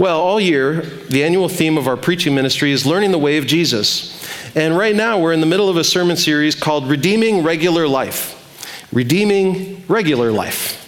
Well, 0.00 0.22
all 0.22 0.40
year, 0.40 0.80
the 0.80 1.24
annual 1.24 1.50
theme 1.50 1.76
of 1.76 1.86
our 1.86 1.94
preaching 1.98 2.34
ministry 2.34 2.72
is 2.72 2.86
learning 2.86 3.10
the 3.10 3.18
way 3.18 3.36
of 3.36 3.46
Jesus. 3.46 4.18
And 4.56 4.74
right 4.74 4.96
now, 4.96 5.20
we're 5.20 5.34
in 5.34 5.40
the 5.40 5.46
middle 5.46 5.68
of 5.68 5.76
a 5.76 5.84
sermon 5.84 6.16
series 6.16 6.54
called 6.54 6.88
Redeeming 6.88 7.42
Regular 7.42 7.86
Life. 7.86 8.88
Redeeming 8.94 9.84
Regular 9.88 10.32
Life. 10.32 10.78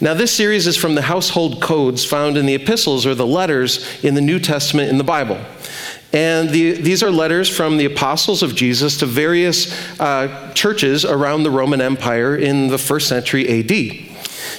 Now, 0.00 0.14
this 0.14 0.30
series 0.30 0.68
is 0.68 0.76
from 0.76 0.94
the 0.94 1.02
household 1.02 1.60
codes 1.60 2.04
found 2.04 2.36
in 2.36 2.46
the 2.46 2.54
epistles 2.54 3.06
or 3.06 3.16
the 3.16 3.26
letters 3.26 4.04
in 4.04 4.14
the 4.14 4.20
New 4.20 4.38
Testament 4.38 4.88
in 4.88 4.98
the 4.98 5.04
Bible. 5.04 5.44
And 6.12 6.48
the, 6.50 6.74
these 6.74 7.02
are 7.02 7.10
letters 7.10 7.48
from 7.48 7.76
the 7.76 7.86
apostles 7.86 8.44
of 8.44 8.54
Jesus 8.54 8.98
to 8.98 9.06
various 9.06 9.98
uh, 9.98 10.52
churches 10.54 11.04
around 11.04 11.42
the 11.42 11.50
Roman 11.50 11.80
Empire 11.80 12.36
in 12.36 12.68
the 12.68 12.78
first 12.78 13.08
century 13.08 13.48
AD. 13.48 14.13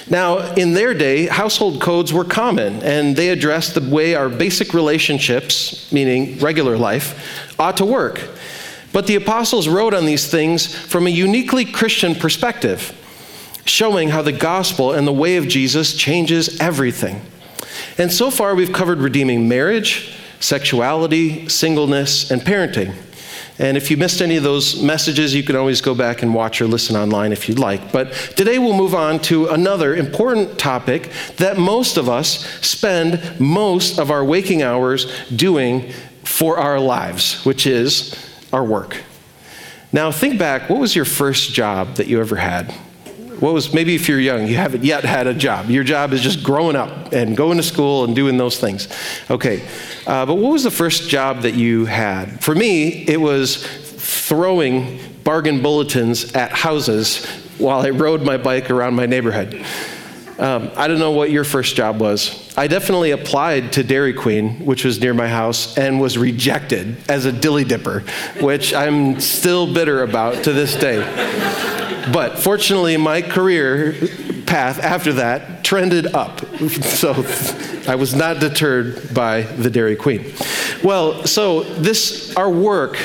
Now, 0.08 0.54
in 0.54 0.74
their 0.74 0.94
day, 0.94 1.26
household 1.26 1.80
codes 1.80 2.12
were 2.12 2.24
common, 2.24 2.82
and 2.82 3.16
they 3.16 3.30
addressed 3.30 3.74
the 3.74 3.80
way 3.80 4.14
our 4.14 4.28
basic 4.28 4.74
relationships, 4.74 5.90
meaning 5.92 6.38
regular 6.38 6.76
life, 6.76 7.58
ought 7.58 7.76
to 7.78 7.84
work. 7.84 8.22
But 8.92 9.06
the 9.06 9.16
apostles 9.16 9.68
wrote 9.68 9.94
on 9.94 10.06
these 10.06 10.30
things 10.30 10.74
from 10.74 11.06
a 11.06 11.10
uniquely 11.10 11.64
Christian 11.64 12.14
perspective, 12.14 12.92
showing 13.64 14.08
how 14.10 14.22
the 14.22 14.32
gospel 14.32 14.92
and 14.92 15.06
the 15.06 15.12
way 15.12 15.36
of 15.36 15.48
Jesus 15.48 15.96
changes 15.96 16.60
everything. 16.60 17.20
And 17.98 18.12
so 18.12 18.30
far, 18.30 18.54
we've 18.54 18.72
covered 18.72 18.98
redeeming 18.98 19.48
marriage, 19.48 20.16
sexuality, 20.40 21.48
singleness, 21.48 22.30
and 22.30 22.40
parenting. 22.42 22.94
And 23.58 23.76
if 23.76 23.90
you 23.90 23.96
missed 23.96 24.20
any 24.20 24.36
of 24.36 24.42
those 24.42 24.82
messages, 24.82 25.34
you 25.34 25.42
can 25.42 25.56
always 25.56 25.80
go 25.80 25.94
back 25.94 26.22
and 26.22 26.34
watch 26.34 26.60
or 26.60 26.66
listen 26.66 26.94
online 26.94 27.32
if 27.32 27.48
you'd 27.48 27.58
like. 27.58 27.90
But 27.90 28.12
today 28.36 28.58
we'll 28.58 28.76
move 28.76 28.94
on 28.94 29.18
to 29.22 29.48
another 29.48 29.94
important 29.96 30.58
topic 30.58 31.10
that 31.38 31.56
most 31.56 31.96
of 31.96 32.08
us 32.08 32.44
spend 32.60 33.40
most 33.40 33.98
of 33.98 34.10
our 34.10 34.24
waking 34.24 34.62
hours 34.62 35.06
doing 35.30 35.90
for 36.22 36.58
our 36.58 36.78
lives, 36.78 37.44
which 37.46 37.66
is 37.66 38.14
our 38.52 38.64
work. 38.64 39.02
Now, 39.92 40.12
think 40.12 40.38
back 40.38 40.68
what 40.68 40.78
was 40.78 40.94
your 40.94 41.04
first 41.06 41.54
job 41.54 41.94
that 41.94 42.08
you 42.08 42.20
ever 42.20 42.36
had? 42.36 42.74
What 43.40 43.52
was, 43.52 43.74
maybe 43.74 43.94
if 43.94 44.08
you're 44.08 44.20
young, 44.20 44.46
you 44.46 44.56
haven't 44.56 44.82
yet 44.82 45.04
had 45.04 45.26
a 45.26 45.34
job. 45.34 45.68
Your 45.68 45.84
job 45.84 46.12
is 46.12 46.22
just 46.22 46.42
growing 46.42 46.74
up 46.74 47.12
and 47.12 47.36
going 47.36 47.58
to 47.58 47.62
school 47.62 48.04
and 48.04 48.16
doing 48.16 48.38
those 48.38 48.58
things. 48.58 48.88
Okay. 49.30 49.62
Uh, 50.06 50.24
but 50.24 50.36
what 50.36 50.52
was 50.52 50.64
the 50.64 50.70
first 50.70 51.10
job 51.10 51.42
that 51.42 51.54
you 51.54 51.84
had? 51.84 52.42
For 52.42 52.54
me, 52.54 53.04
it 53.06 53.20
was 53.20 53.66
throwing 53.66 55.00
bargain 55.22 55.60
bulletins 55.60 56.32
at 56.32 56.50
houses 56.52 57.26
while 57.58 57.80
I 57.80 57.90
rode 57.90 58.22
my 58.22 58.38
bike 58.38 58.70
around 58.70 58.94
my 58.94 59.06
neighborhood. 59.06 59.62
Um, 60.38 60.70
I 60.76 60.86
don't 60.86 60.98
know 60.98 61.12
what 61.12 61.30
your 61.30 61.44
first 61.44 61.76
job 61.76 61.98
was. 61.98 62.54
I 62.56 62.66
definitely 62.66 63.10
applied 63.10 63.72
to 63.74 63.82
Dairy 63.82 64.12
Queen, 64.12 64.64
which 64.64 64.84
was 64.84 65.00
near 65.00 65.14
my 65.14 65.28
house, 65.28 65.76
and 65.78 66.00
was 66.00 66.18
rejected 66.18 66.96
as 67.08 67.24
a 67.24 67.32
dilly 67.32 67.64
dipper, 67.64 68.02
which 68.40 68.74
I'm 68.74 69.20
still 69.20 69.72
bitter 69.72 70.02
about 70.02 70.44
to 70.44 70.52
this 70.52 70.74
day. 70.76 71.75
But 72.12 72.38
fortunately, 72.38 72.96
my 72.96 73.22
career 73.22 73.94
path 74.46 74.78
after 74.78 75.14
that 75.14 75.64
trended 75.64 76.14
up. 76.14 76.40
So 76.70 77.12
I 77.88 77.96
was 77.96 78.14
not 78.14 78.40
deterred 78.40 79.12
by 79.12 79.42
the 79.42 79.70
Dairy 79.70 79.96
Queen. 79.96 80.32
Well, 80.84 81.26
so 81.26 81.62
this, 81.62 82.34
our 82.36 82.50
work 82.50 82.98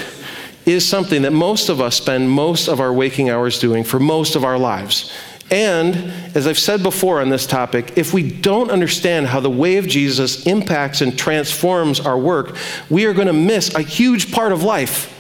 is 0.66 0.88
something 0.88 1.24
that 1.24 1.32
most 1.32 1.70
of 1.70 1.82
us 1.82 1.96
spend 1.96 2.30
most 2.30 2.68
of 2.68 2.80
our 2.80 2.94
waking 2.94 3.30
hours 3.30 3.60
doing 3.60 3.84
for 3.84 4.00
most 4.00 4.36
of 4.36 4.44
our 4.44 4.60
lives. 4.60 5.12
And 5.50 5.96
as 6.36 6.48
I've 6.48 6.60
said 6.60 6.82
before 6.82 7.20
on 7.20 7.30
this 7.30 7.46
topic, 7.46 7.98
if 7.98 8.14
we 8.14 8.32
don't 8.32 8.72
understand 8.72 9.28
how 9.28 9.42
the 9.42 9.50
way 9.50 9.78
of 9.78 9.88
Jesus 9.88 10.46
impacts 10.48 11.02
and 11.02 11.18
transforms 11.18 12.00
our 12.00 12.18
work, 12.18 12.56
we 12.90 13.06
are 13.06 13.14
going 13.14 13.28
to 13.28 13.34
miss 13.34 13.74
a 13.76 13.82
huge 13.82 14.32
part 14.32 14.54
of 14.54 14.64
life 14.64 15.18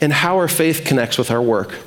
and 0.00 0.12
how 0.12 0.36
our 0.36 0.48
faith 0.48 0.84
connects 0.86 1.18
with 1.18 1.30
our 1.30 1.42
work. 1.42 1.78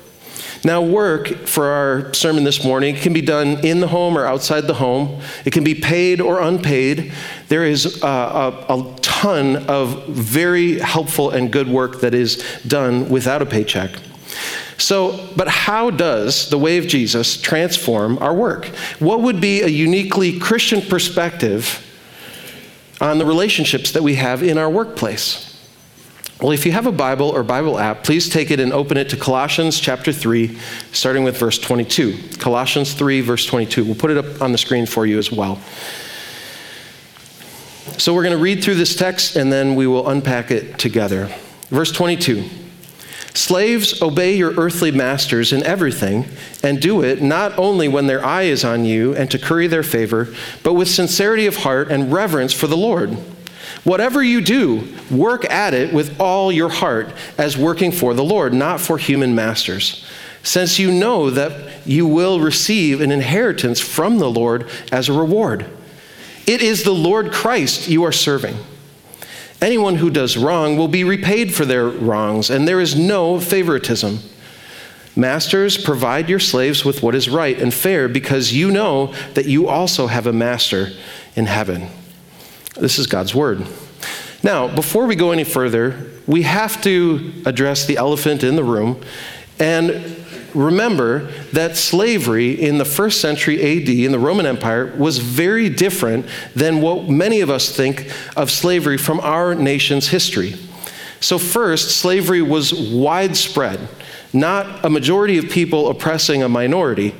Now, 0.64 0.82
work 0.82 1.28
for 1.48 1.66
our 1.66 2.14
sermon 2.14 2.44
this 2.44 2.64
morning 2.64 2.96
can 2.96 3.14
be 3.14 3.22
done 3.22 3.66
in 3.66 3.80
the 3.80 3.88
home 3.88 4.18
or 4.18 4.26
outside 4.26 4.62
the 4.62 4.74
home. 4.74 5.22
It 5.46 5.52
can 5.52 5.64
be 5.64 5.76
paid 5.76 6.20
or 6.20 6.42
unpaid. 6.42 7.14
There 7.48 7.66
is 7.66 8.02
a, 8.04 8.08
a, 8.08 8.66
a 8.70 8.96
ton 9.02 9.66
of 9.68 10.08
very 10.08 10.80
helpful 10.80 11.30
and 11.30 11.52
good 11.52 11.68
work 11.68 12.02
that 12.02 12.14
is 12.14 12.44
done 12.68 13.10
without 13.10 13.42
a 13.42 13.46
paycheck. 13.46 13.92
So, 14.78 15.28
but 15.36 15.48
how 15.48 15.90
does 15.90 16.50
the 16.50 16.58
way 16.58 16.78
of 16.78 16.88
Jesus 16.88 17.42
transform 17.42 18.18
our 18.20 18.34
work? 18.34 18.66
What 19.00 19.22
would 19.22 19.42
be 19.42 19.62
a 19.62 19.68
uniquely 19.68 20.38
Christian 20.38 20.82
perspective 20.82 21.84
on 23.02 23.18
the 23.18 23.26
relationships 23.26 23.92
that 23.92 24.04
we 24.04 24.16
have 24.16 24.44
in 24.44 24.58
our 24.58 24.70
workplace? 24.70 25.47
Well, 26.42 26.52
if 26.52 26.68
you 26.68 26.72
have 26.72 26.86
a 26.86 26.92
Bible 26.92 27.30
or 27.30 27.42
Bible 27.42 27.80
app, 27.80 28.04
please 28.04 28.30
take 28.30 28.52
it 28.52 28.60
and 28.60 28.72
open 28.72 28.96
it 28.96 29.10
to 29.10 29.18
Colossians 29.18 29.80
chapter 29.80 30.14
3, 30.14 30.56
starting 30.92 31.24
with 31.24 31.36
verse 31.36 31.58
22. 31.58 32.16
Colossians 32.38 32.94
3, 32.94 33.22
verse 33.22 33.44
22. 33.48 33.84
We'll 33.84 33.96
put 33.96 34.12
it 34.12 34.18
up 34.18 34.40
on 34.40 34.52
the 34.52 34.58
screen 34.60 34.86
for 34.86 35.08
you 35.08 35.18
as 35.18 35.32
well. 35.32 35.60
So 37.98 38.14
we're 38.14 38.22
going 38.22 38.38
to 38.38 38.44
read 38.44 38.64
through 38.64 38.76
this 38.76 38.96
text 38.96 39.36
and 39.36 39.52
then 39.52 39.74
we 39.74 39.88
will 39.88 40.08
unpack 40.08 40.52
it 40.52 40.78
together. 40.78 41.34
Verse 41.70 41.92
22 41.92 42.48
Slaves, 43.34 44.02
obey 44.02 44.36
your 44.36 44.54
earthly 44.54 44.92
masters 44.92 45.54
in 45.54 45.64
everything, 45.64 46.28
and 46.64 46.80
do 46.80 47.04
it 47.04 47.22
not 47.22 47.58
only 47.58 47.88
when 47.88 48.06
their 48.06 48.24
eye 48.24 48.44
is 48.44 48.64
on 48.64 48.86
you 48.86 49.16
and 49.16 49.30
to 49.32 49.40
curry 49.40 49.66
their 49.66 49.84
favor, 49.84 50.28
but 50.62 50.74
with 50.74 50.88
sincerity 50.88 51.48
of 51.48 51.58
heart 51.58 51.90
and 51.90 52.12
reverence 52.14 52.54
for 52.54 52.68
the 52.68 52.78
Lord. 52.78 53.18
Whatever 53.88 54.22
you 54.22 54.42
do, 54.42 54.86
work 55.10 55.50
at 55.50 55.74
it 55.74 55.94
with 55.94 56.20
all 56.20 56.52
your 56.52 56.68
heart 56.68 57.08
as 57.38 57.58
working 57.58 57.94
for 57.94 58.14
the 58.14 58.24
Lord, 58.24 58.54
not 58.54 58.82
for 58.82 58.98
human 58.98 59.34
masters, 59.34 60.06
since 60.44 60.78
you 60.78 60.92
know 60.92 61.30
that 61.30 61.88
you 61.88 62.06
will 62.06 62.42
receive 62.42 63.00
an 63.00 63.14
inheritance 63.14 63.80
from 63.80 64.18
the 64.18 64.30
Lord 64.30 64.70
as 64.92 65.08
a 65.08 65.14
reward. 65.14 65.66
It 66.46 66.62
is 66.62 66.84
the 66.84 66.92
Lord 66.92 67.32
Christ 67.32 67.88
you 67.88 68.04
are 68.04 68.12
serving. 68.12 68.58
Anyone 69.62 69.96
who 69.96 70.10
does 70.10 70.36
wrong 70.36 70.76
will 70.76 70.90
be 70.90 71.06
repaid 71.06 71.56
for 71.56 71.64
their 71.64 71.88
wrongs, 71.88 72.50
and 72.50 72.68
there 72.68 72.82
is 72.82 72.98
no 72.98 73.40
favoritism. 73.40 74.20
Masters, 75.16 75.82
provide 75.82 76.28
your 76.28 76.42
slaves 76.42 76.84
with 76.84 77.02
what 77.02 77.16
is 77.16 77.30
right 77.30 77.58
and 77.58 77.74
fair 77.74 78.10
because 78.10 78.52
you 78.52 78.70
know 78.70 79.14
that 79.36 79.46
you 79.46 79.70
also 79.70 80.08
have 80.08 80.28
a 80.28 80.34
master 80.34 80.90
in 81.38 81.46
heaven. 81.46 81.88
This 82.80 83.00
is 83.00 83.08
God's 83.08 83.34
word. 83.34 83.66
Now, 84.44 84.68
before 84.68 85.08
we 85.08 85.16
go 85.16 85.32
any 85.32 85.44
further, 85.44 86.12
we 86.28 86.44
have 86.44 86.82
to 86.84 87.34
address 87.46 87.86
the 87.86 87.98
elephant 87.98 88.44
in 88.44 88.56
the 88.56 88.64
room 88.64 89.02
and 89.60 90.24
remember 90.54 91.32
that 91.54 91.76
slavery 91.76 92.52
in 92.52 92.78
the 92.78 92.86
first 92.86 93.20
century 93.20 93.60
AD 93.60 93.90
in 93.90 94.12
the 94.12 94.20
Roman 94.20 94.46
Empire 94.46 94.94
was 94.98 95.18
very 95.18 95.70
different 95.70 96.28
than 96.56 96.82
what 96.82 97.10
many 97.10 97.42
of 97.42 97.50
us 97.50 97.76
think 97.76 98.12
of 98.36 98.52
slavery 98.52 98.98
from 98.98 99.20
our 99.22 99.56
nation's 99.56 100.10
history. 100.10 100.56
So, 101.20 101.40
first, 101.40 101.98
slavery 101.98 102.44
was 102.44 102.74
widespread, 102.74 103.88
not 104.34 104.86
a 104.86 104.90
majority 104.90 105.40
of 105.40 105.50
people 105.50 105.90
oppressing 105.90 106.44
a 106.44 106.50
minority. 106.50 107.16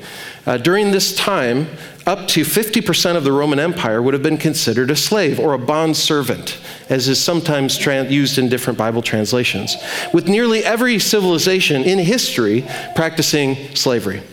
Uh, 0.46 0.58
during 0.58 0.92
this 0.92 1.16
time, 1.16 1.68
up 2.08 2.26
to 2.30 2.42
50% 2.42 3.18
of 3.18 3.26
the 3.26 3.32
Roman 3.34 3.60
Empire 3.60 4.02
would 4.02 4.14
have 4.14 4.24
been 4.24 4.38
considered 4.38 4.90
a 4.90 4.96
slave 4.96 5.40
or 5.40 5.54
a 5.54 5.60
bond 5.60 5.98
servant, 5.98 6.58
as 6.90 7.10
is 7.10 7.22
sometimes 7.22 7.86
used 7.86 8.38
in 8.38 8.48
different 8.48 8.80
Bible 8.80 9.02
translations, 9.02 9.76
with 10.14 10.28
nearly 10.28 10.64
every 10.64 11.00
civilization 11.00 11.84
in 11.84 12.00
history 12.00 12.66
practicing 12.96 13.76
slavery. 13.76 14.24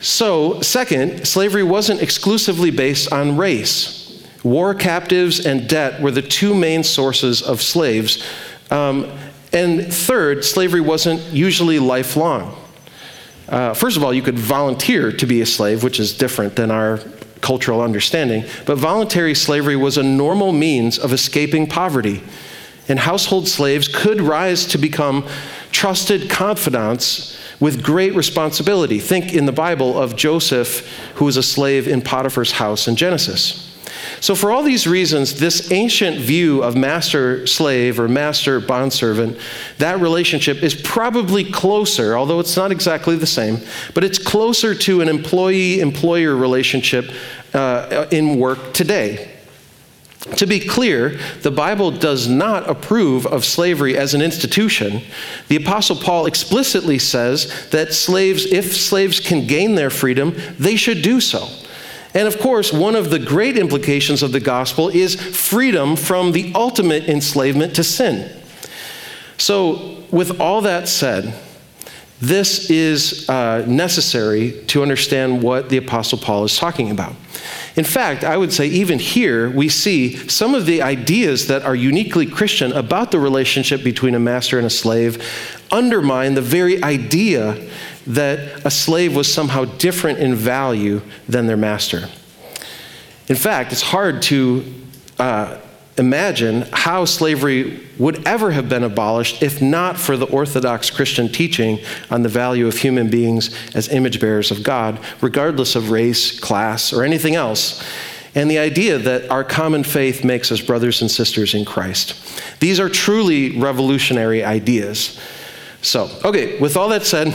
So, 0.00 0.60
second, 0.62 1.26
slavery 1.26 1.62
wasn't 1.62 2.00
exclusively 2.00 2.70
based 2.70 3.12
on 3.12 3.36
race. 3.36 4.26
War 4.42 4.74
captives 4.74 5.44
and 5.44 5.68
debt 5.68 6.00
were 6.00 6.10
the 6.10 6.22
two 6.22 6.54
main 6.54 6.84
sources 6.84 7.42
of 7.42 7.60
slaves. 7.60 8.24
Um, 8.70 9.10
and 9.52 9.92
third, 9.92 10.44
slavery 10.44 10.80
wasn't 10.80 11.20
usually 11.32 11.78
lifelong. 11.78 12.56
Uh, 13.48 13.74
first 13.74 13.96
of 13.96 14.02
all, 14.02 14.12
you 14.12 14.22
could 14.22 14.38
volunteer 14.38 15.12
to 15.12 15.26
be 15.26 15.40
a 15.40 15.46
slave, 15.46 15.84
which 15.84 16.00
is 16.00 16.16
different 16.16 16.56
than 16.56 16.70
our 16.70 17.00
cultural 17.40 17.80
understanding. 17.80 18.44
But 18.64 18.76
voluntary 18.76 19.34
slavery 19.34 19.76
was 19.76 19.96
a 19.98 20.02
normal 20.02 20.52
means 20.52 20.98
of 20.98 21.12
escaping 21.12 21.66
poverty. 21.66 22.22
And 22.88 22.98
household 22.98 23.48
slaves 23.48 23.88
could 23.88 24.20
rise 24.20 24.66
to 24.66 24.78
become 24.78 25.26
trusted 25.70 26.30
confidants 26.30 27.38
with 27.60 27.82
great 27.82 28.14
responsibility. 28.14 28.98
Think 28.98 29.32
in 29.32 29.46
the 29.46 29.52
Bible 29.52 30.00
of 30.00 30.16
Joseph, 30.16 30.86
who 31.14 31.24
was 31.24 31.36
a 31.36 31.42
slave 31.42 31.88
in 31.88 32.02
Potiphar's 32.02 32.52
house 32.52 32.86
in 32.88 32.96
Genesis. 32.96 33.75
So, 34.20 34.34
for 34.34 34.50
all 34.50 34.62
these 34.62 34.86
reasons, 34.86 35.38
this 35.38 35.70
ancient 35.70 36.18
view 36.18 36.62
of 36.62 36.76
master 36.76 37.46
slave 37.46 38.00
or 38.00 38.08
master 38.08 38.60
bondservant, 38.60 39.38
that 39.78 40.00
relationship 40.00 40.62
is 40.62 40.74
probably 40.74 41.50
closer, 41.50 42.16
although 42.16 42.40
it's 42.40 42.56
not 42.56 42.72
exactly 42.72 43.16
the 43.16 43.26
same, 43.26 43.58
but 43.94 44.04
it's 44.04 44.18
closer 44.18 44.74
to 44.74 45.00
an 45.00 45.08
employee 45.08 45.80
employer 45.80 46.34
relationship 46.34 47.10
uh, 47.54 48.06
in 48.10 48.38
work 48.38 48.72
today. 48.72 49.32
To 50.36 50.46
be 50.46 50.58
clear, 50.58 51.18
the 51.42 51.52
Bible 51.52 51.92
does 51.92 52.26
not 52.26 52.68
approve 52.68 53.26
of 53.26 53.44
slavery 53.44 53.96
as 53.96 54.12
an 54.12 54.20
institution. 54.20 55.02
The 55.48 55.56
Apostle 55.56 55.96
Paul 55.96 56.26
explicitly 56.26 56.98
says 56.98 57.68
that 57.70 57.94
slaves, 57.94 58.44
if 58.46 58.74
slaves 58.74 59.20
can 59.20 59.46
gain 59.46 59.76
their 59.76 59.90
freedom, 59.90 60.34
they 60.58 60.74
should 60.74 61.02
do 61.02 61.20
so. 61.20 61.48
And 62.16 62.26
of 62.26 62.38
course, 62.38 62.72
one 62.72 62.96
of 62.96 63.10
the 63.10 63.18
great 63.18 63.58
implications 63.58 64.22
of 64.22 64.32
the 64.32 64.40
gospel 64.40 64.88
is 64.88 65.16
freedom 65.16 65.96
from 65.96 66.32
the 66.32 66.50
ultimate 66.54 67.10
enslavement 67.10 67.76
to 67.76 67.84
sin. 67.84 68.34
So, 69.36 70.02
with 70.10 70.40
all 70.40 70.62
that 70.62 70.88
said, 70.88 71.38
this 72.18 72.70
is 72.70 73.28
uh, 73.28 73.66
necessary 73.68 74.62
to 74.68 74.80
understand 74.80 75.42
what 75.42 75.68
the 75.68 75.76
Apostle 75.76 76.16
Paul 76.16 76.44
is 76.44 76.56
talking 76.56 76.90
about. 76.90 77.12
In 77.76 77.84
fact, 77.84 78.24
I 78.24 78.38
would 78.38 78.50
say 78.50 78.66
even 78.68 78.98
here 78.98 79.50
we 79.50 79.68
see 79.68 80.16
some 80.26 80.54
of 80.54 80.64
the 80.64 80.80
ideas 80.80 81.48
that 81.48 81.64
are 81.64 81.74
uniquely 81.74 82.24
Christian 82.24 82.72
about 82.72 83.10
the 83.10 83.20
relationship 83.20 83.84
between 83.84 84.14
a 84.14 84.18
master 84.18 84.56
and 84.56 84.66
a 84.66 84.70
slave 84.70 85.22
undermine 85.70 86.32
the 86.32 86.40
very 86.40 86.82
idea 86.82 87.68
that 88.06 88.64
a 88.64 88.70
slave 88.70 89.14
was 89.14 89.32
somehow 89.32 89.64
different 89.64 90.18
in 90.18 90.34
value 90.34 91.00
than 91.28 91.46
their 91.46 91.56
master. 91.56 92.08
In 93.28 93.36
fact, 93.36 93.72
it's 93.72 93.82
hard 93.82 94.22
to 94.22 94.64
uh, 95.18 95.58
imagine 95.98 96.62
how 96.72 97.04
slavery 97.04 97.80
would 97.98 98.26
ever 98.26 98.50
have 98.50 98.68
been 98.68 98.84
abolished 98.84 99.42
if 99.42 99.62
not 99.62 99.96
for 99.96 100.16
the 100.16 100.26
Orthodox 100.26 100.90
Christian 100.90 101.28
teaching 101.28 101.78
on 102.10 102.22
the 102.22 102.28
value 102.28 102.66
of 102.66 102.76
human 102.76 103.08
beings 103.08 103.54
as 103.74 103.88
image 103.88 104.20
bearers 104.20 104.50
of 104.50 104.62
God, 104.62 105.00
regardless 105.20 105.74
of 105.74 105.90
race, 105.90 106.38
class, 106.38 106.92
or 106.92 107.02
anything 107.02 107.34
else. 107.34 107.82
And 108.34 108.50
the 108.50 108.58
idea 108.58 108.98
that 108.98 109.30
our 109.30 109.42
common 109.42 109.82
faith 109.82 110.22
makes 110.22 110.52
us 110.52 110.60
brothers 110.60 111.00
and 111.00 111.10
sisters 111.10 111.54
in 111.54 111.64
Christ. 111.64 112.14
These 112.60 112.78
are 112.78 112.90
truly 112.90 113.58
revolutionary 113.58 114.44
ideas. 114.44 115.18
So, 115.86 116.10
okay, 116.24 116.58
with 116.58 116.76
all 116.76 116.88
that 116.88 117.06
said, 117.06 117.32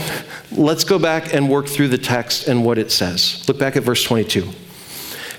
let's 0.50 0.84
go 0.84 0.98
back 0.98 1.32
and 1.32 1.48
work 1.48 1.66
through 1.66 1.88
the 1.88 1.96
text 1.96 2.48
and 2.48 2.66
what 2.66 2.76
it 2.76 2.92
says. 2.92 3.42
Look 3.48 3.58
back 3.58 3.76
at 3.76 3.82
verse 3.82 4.04
22. 4.04 4.46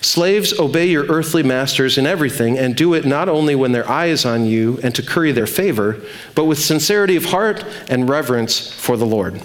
Slaves, 0.01 0.60
obey 0.60 0.88
your 0.88 1.06
earthly 1.06 1.44
masters 1.44 2.00
in 2.00 2.07
everything, 2.07 2.57
and 2.57 2.75
do 2.75 2.95
it 2.95 3.06
not 3.06 3.30
only 3.30 3.54
when 3.54 3.71
their 3.71 3.88
eye 3.88 4.07
is 4.07 4.25
on 4.25 4.45
you 4.45 4.80
and 4.81 4.95
to 4.95 5.04
curry 5.04 5.31
their 5.31 5.45
favor, 5.45 6.01
but 6.33 6.45
with 6.45 6.57
sincerity 6.57 7.15
of 7.15 7.25
heart 7.25 7.63
and 7.88 8.10
reverence 8.10 8.74
for 8.74 8.98
the 8.98 9.06
Lord. 9.06 9.39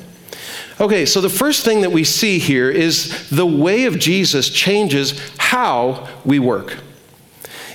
Okay, 0.81 1.05
so 1.05 1.21
the 1.21 1.29
first 1.29 1.63
thing 1.63 1.83
that 1.83 1.93
we 1.93 2.05
see 2.05 2.39
here 2.39 2.71
is 2.71 3.29
the 3.29 3.47
way 3.47 3.85
of 3.85 3.99
Jesus 3.99 4.49
changes 4.49 5.21
how 5.37 6.09
we 6.25 6.39
work. 6.39 6.79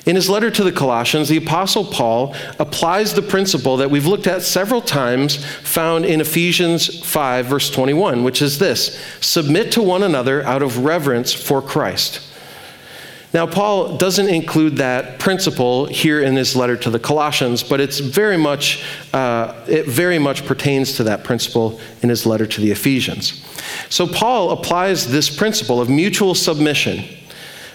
In 0.05 0.17
his 0.17 0.29
letter 0.29 0.51
to 0.51 0.63
the 0.63 0.71
Colossians, 0.71 1.29
the 1.29 1.37
Apostle 1.37 1.85
Paul 1.85 2.35
applies 2.59 3.13
the 3.13 3.21
principle 3.21 3.77
that 3.77 3.89
we've 3.89 4.05
looked 4.05 4.27
at 4.27 4.41
several 4.41 4.81
times, 4.81 5.45
found 5.61 6.03
in 6.03 6.19
Ephesians 6.19 7.03
5, 7.05 7.45
verse 7.45 7.69
21, 7.69 8.23
which 8.23 8.41
is 8.41 8.59
this 8.59 9.01
Submit 9.21 9.71
to 9.73 9.81
one 9.81 10.03
another 10.03 10.43
out 10.43 10.61
of 10.61 10.79
reverence 10.79 11.31
for 11.31 11.61
Christ. 11.61 12.21
Now, 13.33 13.47
Paul 13.47 13.97
doesn't 13.97 14.27
include 14.27 14.77
that 14.77 15.17
principle 15.17 15.85
here 15.85 16.21
in 16.21 16.35
his 16.35 16.55
letter 16.55 16.77
to 16.77 16.91
the 16.91 16.99
Colossians, 16.99 17.63
but 17.63 17.81
it's 17.81 17.97
very 17.99 18.37
much, 18.37 18.85
uh, 19.11 19.55
it 19.67 19.87
very 19.87 20.19
much 20.19 20.45
pertains 20.45 20.97
to 20.97 21.03
that 21.05 21.23
principle 21.23 21.79
in 22.03 22.09
his 22.09 22.27
letter 22.27 22.45
to 22.45 22.61
the 22.61 22.69
Ephesians. 22.69 23.43
So, 23.89 24.05
Paul 24.05 24.51
applies 24.51 25.11
this 25.11 25.35
principle 25.35 25.81
of 25.81 25.89
mutual 25.89 26.35
submission, 26.35 27.05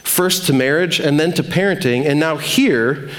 first 0.08 0.46
to 0.46 0.52
marriage 0.52 0.98
and 1.00 1.20
then 1.20 1.32
to 1.32 1.42
parenting, 1.42 2.06
and 2.06 2.18
now 2.18 2.36
here 2.36 3.10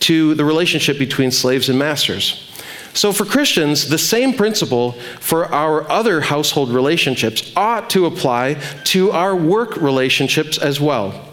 to 0.00 0.34
the 0.34 0.44
relationship 0.44 0.98
between 0.98 1.30
slaves 1.30 1.68
and 1.68 1.78
masters. 1.78 2.44
So, 2.94 3.12
for 3.12 3.24
Christians, 3.24 3.88
the 3.88 3.98
same 3.98 4.32
principle 4.32 4.92
for 5.20 5.46
our 5.52 5.88
other 5.90 6.20
household 6.20 6.70
relationships 6.70 7.52
ought 7.54 7.90
to 7.90 8.06
apply 8.06 8.54
to 8.84 9.12
our 9.12 9.36
work 9.36 9.76
relationships 9.76 10.58
as 10.58 10.80
well. 10.80 11.28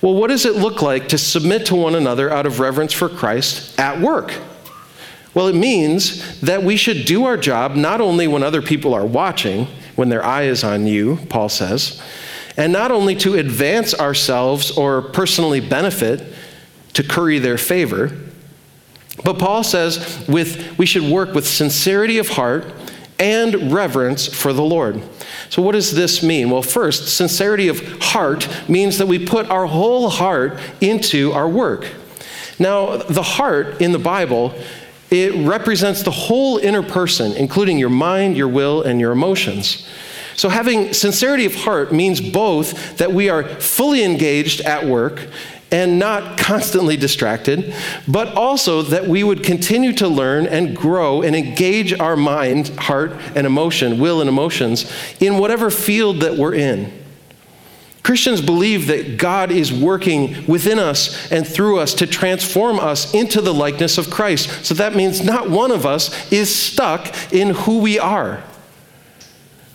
Well, 0.00 0.14
what 0.14 0.28
does 0.28 0.44
it 0.44 0.56
look 0.56 0.82
like 0.82 1.08
to 1.08 1.18
submit 1.18 1.66
to 1.66 1.74
one 1.74 1.94
another 1.94 2.30
out 2.30 2.46
of 2.46 2.60
reverence 2.60 2.92
for 2.92 3.08
Christ 3.08 3.78
at 3.80 4.00
work? 4.00 4.32
Well, 5.34 5.48
it 5.48 5.54
means 5.54 6.40
that 6.40 6.62
we 6.62 6.76
should 6.76 7.04
do 7.04 7.24
our 7.24 7.36
job 7.36 7.74
not 7.74 8.00
only 8.00 8.26
when 8.26 8.42
other 8.42 8.62
people 8.62 8.94
are 8.94 9.04
watching, 9.04 9.66
when 9.96 10.08
their 10.08 10.24
eye 10.24 10.44
is 10.44 10.64
on 10.64 10.86
you, 10.86 11.18
Paul 11.28 11.48
says, 11.48 12.00
and 12.56 12.72
not 12.72 12.90
only 12.90 13.14
to 13.16 13.34
advance 13.34 13.94
ourselves 13.94 14.70
or 14.70 15.02
personally 15.02 15.60
benefit 15.60 16.22
to 16.94 17.02
curry 17.02 17.38
their 17.38 17.58
favor, 17.58 18.10
but 19.24 19.38
Paul 19.38 19.62
says 19.62 20.24
with, 20.28 20.78
we 20.78 20.86
should 20.86 21.02
work 21.02 21.34
with 21.34 21.46
sincerity 21.46 22.18
of 22.18 22.28
heart 22.28 22.72
and 23.18 23.72
reverence 23.72 24.26
for 24.26 24.52
the 24.52 24.62
Lord. 24.62 25.02
So, 25.48 25.62
what 25.62 25.72
does 25.72 25.94
this 25.94 26.22
mean? 26.22 26.50
Well, 26.50 26.62
first, 26.62 27.16
sincerity 27.16 27.68
of 27.68 27.80
heart 28.02 28.48
means 28.68 28.98
that 28.98 29.06
we 29.06 29.24
put 29.24 29.48
our 29.48 29.66
whole 29.66 30.10
heart 30.10 30.58
into 30.80 31.32
our 31.32 31.48
work. 31.48 31.86
Now, 32.58 32.96
the 32.96 33.22
heart 33.22 33.80
in 33.80 33.92
the 33.92 33.98
Bible, 33.98 34.54
it 35.10 35.34
represents 35.46 36.02
the 36.02 36.10
whole 36.10 36.58
inner 36.58 36.82
person, 36.82 37.32
including 37.32 37.78
your 37.78 37.90
mind, 37.90 38.36
your 38.36 38.48
will, 38.48 38.82
and 38.82 39.00
your 39.00 39.12
emotions. 39.12 39.88
So, 40.36 40.50
having 40.50 40.92
sincerity 40.92 41.46
of 41.46 41.54
heart 41.54 41.92
means 41.92 42.20
both 42.20 42.98
that 42.98 43.12
we 43.12 43.30
are 43.30 43.44
fully 43.44 44.04
engaged 44.04 44.60
at 44.60 44.84
work 44.84 45.28
and 45.72 45.98
not 45.98 46.38
constantly 46.38 46.96
distracted, 46.96 47.74
but 48.06 48.28
also 48.34 48.82
that 48.82 49.06
we 49.06 49.24
would 49.24 49.42
continue 49.42 49.92
to 49.94 50.06
learn 50.06 50.46
and 50.46 50.76
grow 50.76 51.22
and 51.22 51.34
engage 51.34 51.92
our 51.98 52.16
mind, 52.16 52.68
heart, 52.78 53.12
and 53.34 53.46
emotion, 53.46 53.98
will 53.98 54.20
and 54.20 54.28
emotions 54.28 54.90
in 55.20 55.38
whatever 55.38 55.70
field 55.70 56.20
that 56.20 56.36
we're 56.36 56.54
in. 56.54 56.92
Christians 58.04 58.40
believe 58.40 58.86
that 58.86 59.18
God 59.18 59.50
is 59.50 59.72
working 59.72 60.46
within 60.46 60.78
us 60.78 61.32
and 61.32 61.44
through 61.44 61.80
us 61.80 61.92
to 61.94 62.06
transform 62.06 62.78
us 62.78 63.12
into 63.12 63.40
the 63.40 63.52
likeness 63.52 63.98
of 63.98 64.10
Christ. 64.10 64.64
So 64.64 64.74
that 64.74 64.94
means 64.94 65.24
not 65.24 65.50
one 65.50 65.72
of 65.72 65.84
us 65.84 66.30
is 66.30 66.54
stuck 66.54 67.32
in 67.32 67.50
who 67.50 67.78
we 67.78 67.98
are. 67.98 68.44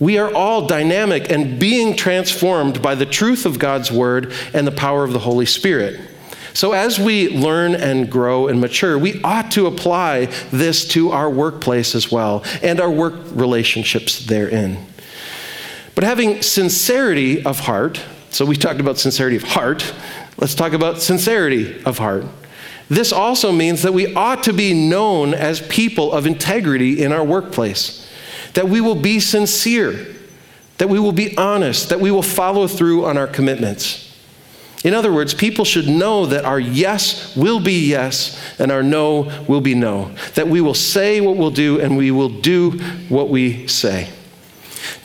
We 0.01 0.17
are 0.17 0.33
all 0.33 0.65
dynamic 0.65 1.29
and 1.29 1.59
being 1.59 1.95
transformed 1.95 2.81
by 2.81 2.95
the 2.95 3.05
truth 3.05 3.45
of 3.45 3.59
God's 3.59 3.91
word 3.91 4.33
and 4.51 4.65
the 4.65 4.71
power 4.71 5.03
of 5.03 5.13
the 5.13 5.19
Holy 5.19 5.45
Spirit. 5.45 6.01
So, 6.53 6.71
as 6.71 6.99
we 6.99 7.29
learn 7.29 7.75
and 7.75 8.11
grow 8.11 8.47
and 8.47 8.59
mature, 8.59 8.97
we 8.97 9.21
ought 9.21 9.51
to 9.51 9.67
apply 9.67 10.25
this 10.49 10.87
to 10.89 11.11
our 11.11 11.29
workplace 11.29 11.93
as 11.93 12.11
well 12.11 12.43
and 12.63 12.81
our 12.81 12.89
work 12.89 13.13
relationships 13.33 14.25
therein. 14.25 14.83
But 15.93 16.03
having 16.03 16.41
sincerity 16.41 17.45
of 17.45 17.59
heart, 17.59 18.03
so 18.31 18.43
we 18.43 18.55
talked 18.55 18.79
about 18.79 18.97
sincerity 18.97 19.35
of 19.35 19.43
heart, 19.43 19.93
let's 20.39 20.55
talk 20.55 20.73
about 20.73 20.99
sincerity 20.99 21.79
of 21.83 21.99
heart. 21.99 22.25
This 22.89 23.13
also 23.13 23.51
means 23.51 23.83
that 23.83 23.93
we 23.93 24.15
ought 24.15 24.41
to 24.43 24.51
be 24.51 24.73
known 24.73 25.35
as 25.35 25.61
people 25.67 26.11
of 26.11 26.25
integrity 26.25 27.03
in 27.03 27.11
our 27.11 27.23
workplace 27.23 28.00
that 28.53 28.67
we 28.67 28.81
will 28.81 28.95
be 28.95 29.19
sincere, 29.19 30.15
that 30.77 30.89
we 30.89 30.99
will 30.99 31.11
be 31.11 31.37
honest, 31.37 31.89
that 31.89 31.99
we 31.99 32.11
will 32.11 32.23
follow 32.23 32.67
through 32.67 33.05
on 33.05 33.17
our 33.17 33.27
commitments. 33.27 34.07
In 34.83 34.95
other 34.95 35.13
words, 35.13 35.33
people 35.33 35.63
should 35.63 35.87
know 35.87 36.25
that 36.25 36.43
our 36.43 36.59
yes 36.59 37.35
will 37.35 37.59
be 37.59 37.87
yes 37.87 38.39
and 38.59 38.71
our 38.71 38.81
no 38.81 39.31
will 39.47 39.61
be 39.61 39.75
no. 39.75 40.11
That 40.33 40.47
we 40.47 40.59
will 40.59 40.73
say 40.73 41.21
what 41.21 41.37
we'll 41.37 41.51
do 41.51 41.79
and 41.79 41.97
we 41.97 42.09
will 42.09 42.29
do 42.29 42.71
what 43.07 43.29
we 43.29 43.67
say. 43.67 44.09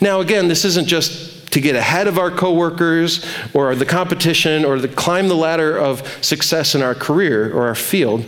Now, 0.01 0.19
again, 0.19 0.47
this 0.47 0.65
isn't 0.65 0.87
just 0.87 1.51
to 1.51 1.61
get 1.61 1.75
ahead 1.75 2.07
of 2.07 2.17
our 2.17 2.31
coworkers 2.31 3.25
or 3.53 3.75
the 3.75 3.85
competition 3.85 4.65
or 4.65 4.77
to 4.77 4.87
climb 4.87 5.27
the 5.27 5.35
ladder 5.35 5.77
of 5.77 6.23
success 6.23 6.75
in 6.75 6.81
our 6.81 6.95
career 6.95 7.51
or 7.53 7.67
our 7.67 7.75
field. 7.75 8.25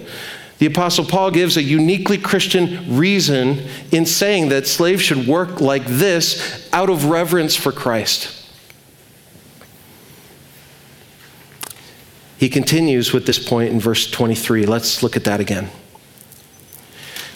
The 0.59 0.65
Apostle 0.65 1.05
Paul 1.05 1.31
gives 1.31 1.55
a 1.55 1.63
uniquely 1.63 2.17
Christian 2.17 2.97
reason 2.97 3.65
in 3.91 4.05
saying 4.05 4.49
that 4.49 4.67
slaves 4.67 5.01
should 5.01 5.25
work 5.25 5.61
like 5.61 5.85
this 5.85 6.69
out 6.73 6.89
of 6.89 7.05
reverence 7.05 7.55
for 7.55 7.71
Christ. 7.71 8.35
He 12.37 12.49
continues 12.49 13.11
with 13.13 13.25
this 13.25 13.39
point 13.39 13.71
in 13.71 13.79
verse 13.79 14.09
23. 14.09 14.65
Let's 14.65 15.01
look 15.01 15.15
at 15.15 15.23
that 15.25 15.39
again. 15.39 15.69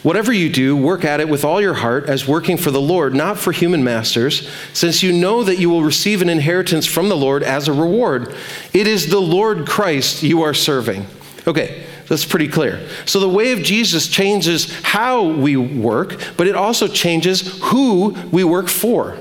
Whatever 0.02 0.34
you 0.34 0.50
do, 0.50 0.76
work 0.76 1.06
at 1.06 1.22
it 1.22 1.30
with 1.30 1.46
all 1.46 1.62
your 1.62 1.76
heart 1.76 2.10
as 2.10 2.28
working 2.28 2.58
for 2.58 2.72
the 2.72 2.82
Lord, 2.82 3.16
not 3.16 3.38
for 3.38 3.54
human 3.54 3.86
masters, 3.86 4.50
since 4.74 5.02
you 5.02 5.14
know 5.14 5.46
that 5.46 5.60
you 5.60 5.70
will 5.70 5.82
receive 5.82 6.22
an 6.22 6.28
inheritance 6.28 6.86
from 6.86 7.08
the 7.08 7.16
Lord 7.16 7.42
as 7.42 7.70
a 7.70 7.74
reward. 7.74 8.36
It 8.74 8.86
is 8.86 9.08
the 9.08 9.22
Lord 9.22 9.66
Christ 9.66 10.24
you 10.24 10.42
are 10.42 10.54
serving. 10.54 11.06
Okay, 11.48 11.86
that's 12.08 12.26
pretty 12.26 12.48
clear. 12.48 12.88
So 13.06 13.20
the 13.20 13.30
way 13.30 13.52
of 13.52 13.64
Jesus 13.64 14.08
changes 14.08 14.74
how 14.82 15.24
we 15.24 15.56
work, 15.56 16.20
but 16.38 16.48
it 16.48 16.56
also 16.56 16.88
changes 16.88 17.60
who 17.64 18.10
we 18.32 18.44
work 18.44 18.68
for. 18.68 19.18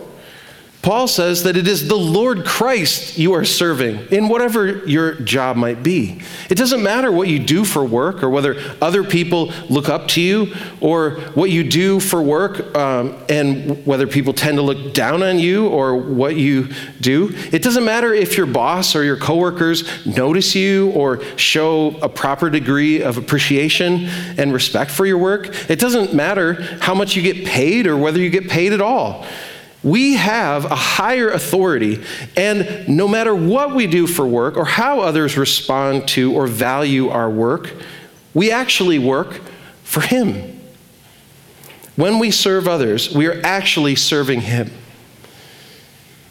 Paul 0.82 1.06
says 1.06 1.44
that 1.44 1.56
it 1.56 1.68
is 1.68 1.86
the 1.86 1.96
Lord 1.96 2.44
Christ 2.44 3.16
you 3.16 3.34
are 3.34 3.44
serving 3.44 4.08
in 4.08 4.28
whatever 4.28 4.84
your 4.84 5.14
job 5.14 5.56
might 5.56 5.84
be. 5.84 6.20
It 6.50 6.56
doesn't 6.56 6.82
matter 6.82 7.12
what 7.12 7.28
you 7.28 7.38
do 7.38 7.64
for 7.64 7.84
work 7.84 8.24
or 8.24 8.28
whether 8.28 8.60
other 8.80 9.04
people 9.04 9.52
look 9.70 9.88
up 9.88 10.08
to 10.08 10.20
you 10.20 10.52
or 10.80 11.12
what 11.34 11.50
you 11.50 11.62
do 11.62 12.00
for 12.00 12.20
work 12.20 12.76
um, 12.76 13.16
and 13.28 13.86
whether 13.86 14.08
people 14.08 14.32
tend 14.32 14.56
to 14.58 14.62
look 14.62 14.92
down 14.92 15.22
on 15.22 15.38
you 15.38 15.68
or 15.68 15.96
what 15.96 16.34
you 16.34 16.68
do. 17.00 17.30
It 17.52 17.62
doesn't 17.62 17.84
matter 17.84 18.12
if 18.12 18.36
your 18.36 18.46
boss 18.46 18.96
or 18.96 19.04
your 19.04 19.16
coworkers 19.16 20.04
notice 20.04 20.56
you 20.56 20.90
or 20.90 21.22
show 21.36 21.96
a 22.02 22.08
proper 22.08 22.50
degree 22.50 23.02
of 23.02 23.18
appreciation 23.18 24.06
and 24.36 24.52
respect 24.52 24.90
for 24.90 25.06
your 25.06 25.18
work. 25.18 25.70
It 25.70 25.78
doesn't 25.78 26.12
matter 26.12 26.54
how 26.80 26.94
much 26.94 27.14
you 27.14 27.22
get 27.22 27.46
paid 27.46 27.86
or 27.86 27.96
whether 27.96 28.18
you 28.18 28.30
get 28.30 28.48
paid 28.48 28.72
at 28.72 28.80
all. 28.80 29.24
We 29.82 30.14
have 30.14 30.64
a 30.64 30.76
higher 30.76 31.28
authority, 31.30 32.04
and 32.36 32.88
no 32.88 33.08
matter 33.08 33.34
what 33.34 33.74
we 33.74 33.88
do 33.88 34.06
for 34.06 34.24
work 34.26 34.56
or 34.56 34.64
how 34.64 35.00
others 35.00 35.36
respond 35.36 36.06
to 36.08 36.32
or 36.32 36.46
value 36.46 37.08
our 37.08 37.28
work, 37.28 37.72
we 38.32 38.52
actually 38.52 38.98
work 38.98 39.40
for 39.82 40.00
Him. 40.00 40.60
When 41.96 42.18
we 42.18 42.30
serve 42.30 42.68
others, 42.68 43.14
we 43.14 43.26
are 43.26 43.40
actually 43.44 43.96
serving 43.96 44.42
Him. 44.42 44.70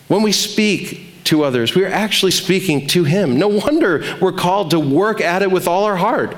When 0.07 0.23
we 0.23 0.31
speak 0.31 1.23
to 1.25 1.43
others, 1.43 1.75
we 1.75 1.83
are 1.83 1.91
actually 1.91 2.31
speaking 2.31 2.87
to 2.87 3.03
Him. 3.03 3.37
No 3.37 3.49
wonder 3.49 4.03
we're 4.21 4.31
called 4.31 4.71
to 4.71 4.79
work 4.79 5.21
at 5.21 5.41
it 5.41 5.51
with 5.51 5.67
all 5.67 5.83
our 5.83 5.97
heart. 5.97 6.35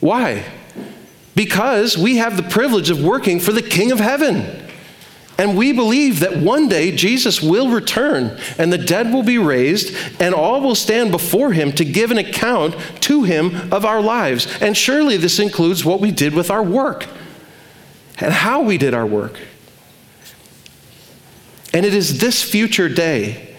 Why? 0.00 0.44
Because 1.34 1.96
we 1.96 2.16
have 2.16 2.36
the 2.36 2.42
privilege 2.42 2.90
of 2.90 3.02
working 3.02 3.40
for 3.40 3.52
the 3.52 3.62
King 3.62 3.92
of 3.92 4.00
Heaven. 4.00 4.61
And 5.38 5.56
we 5.56 5.72
believe 5.72 6.20
that 6.20 6.36
one 6.36 6.68
day 6.68 6.94
Jesus 6.94 7.40
will 7.40 7.70
return 7.70 8.38
and 8.58 8.72
the 8.72 8.78
dead 8.78 9.12
will 9.12 9.22
be 9.22 9.38
raised 9.38 9.96
and 10.20 10.34
all 10.34 10.60
will 10.60 10.74
stand 10.74 11.10
before 11.10 11.52
him 11.52 11.72
to 11.72 11.84
give 11.84 12.10
an 12.10 12.18
account 12.18 12.76
to 13.00 13.22
him 13.22 13.72
of 13.72 13.84
our 13.84 14.00
lives. 14.00 14.46
And 14.60 14.76
surely 14.76 15.16
this 15.16 15.38
includes 15.38 15.84
what 15.84 16.00
we 16.00 16.10
did 16.10 16.34
with 16.34 16.50
our 16.50 16.62
work 16.62 17.06
and 18.18 18.32
how 18.32 18.62
we 18.62 18.78
did 18.78 18.94
our 18.94 19.06
work. 19.06 19.38
And 21.74 21.86
it 21.86 21.94
is 21.94 22.20
this 22.20 22.42
future 22.42 22.88
day 22.88 23.56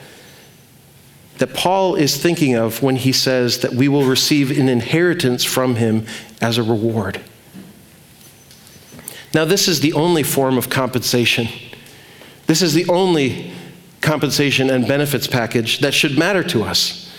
that 1.39 1.55
Paul 1.55 1.95
is 1.95 2.15
thinking 2.15 2.53
of 2.55 2.83
when 2.83 2.95
he 2.95 3.11
says 3.11 3.59
that 3.59 3.73
we 3.73 3.87
will 3.87 4.05
receive 4.05 4.57
an 4.57 4.69
inheritance 4.69 5.43
from 5.43 5.75
him 5.75 6.05
as 6.39 6.59
a 6.59 6.63
reward. 6.63 7.19
Now, 9.33 9.45
this 9.45 9.67
is 9.67 9.79
the 9.79 9.93
only 9.93 10.23
form 10.23 10.57
of 10.57 10.69
compensation. 10.69 11.47
This 12.45 12.61
is 12.61 12.73
the 12.73 12.87
only 12.87 13.51
compensation 14.01 14.69
and 14.69 14.87
benefits 14.87 15.27
package 15.27 15.79
that 15.79 15.93
should 15.93 16.17
matter 16.17 16.43
to 16.43 16.63
us. 16.63 17.11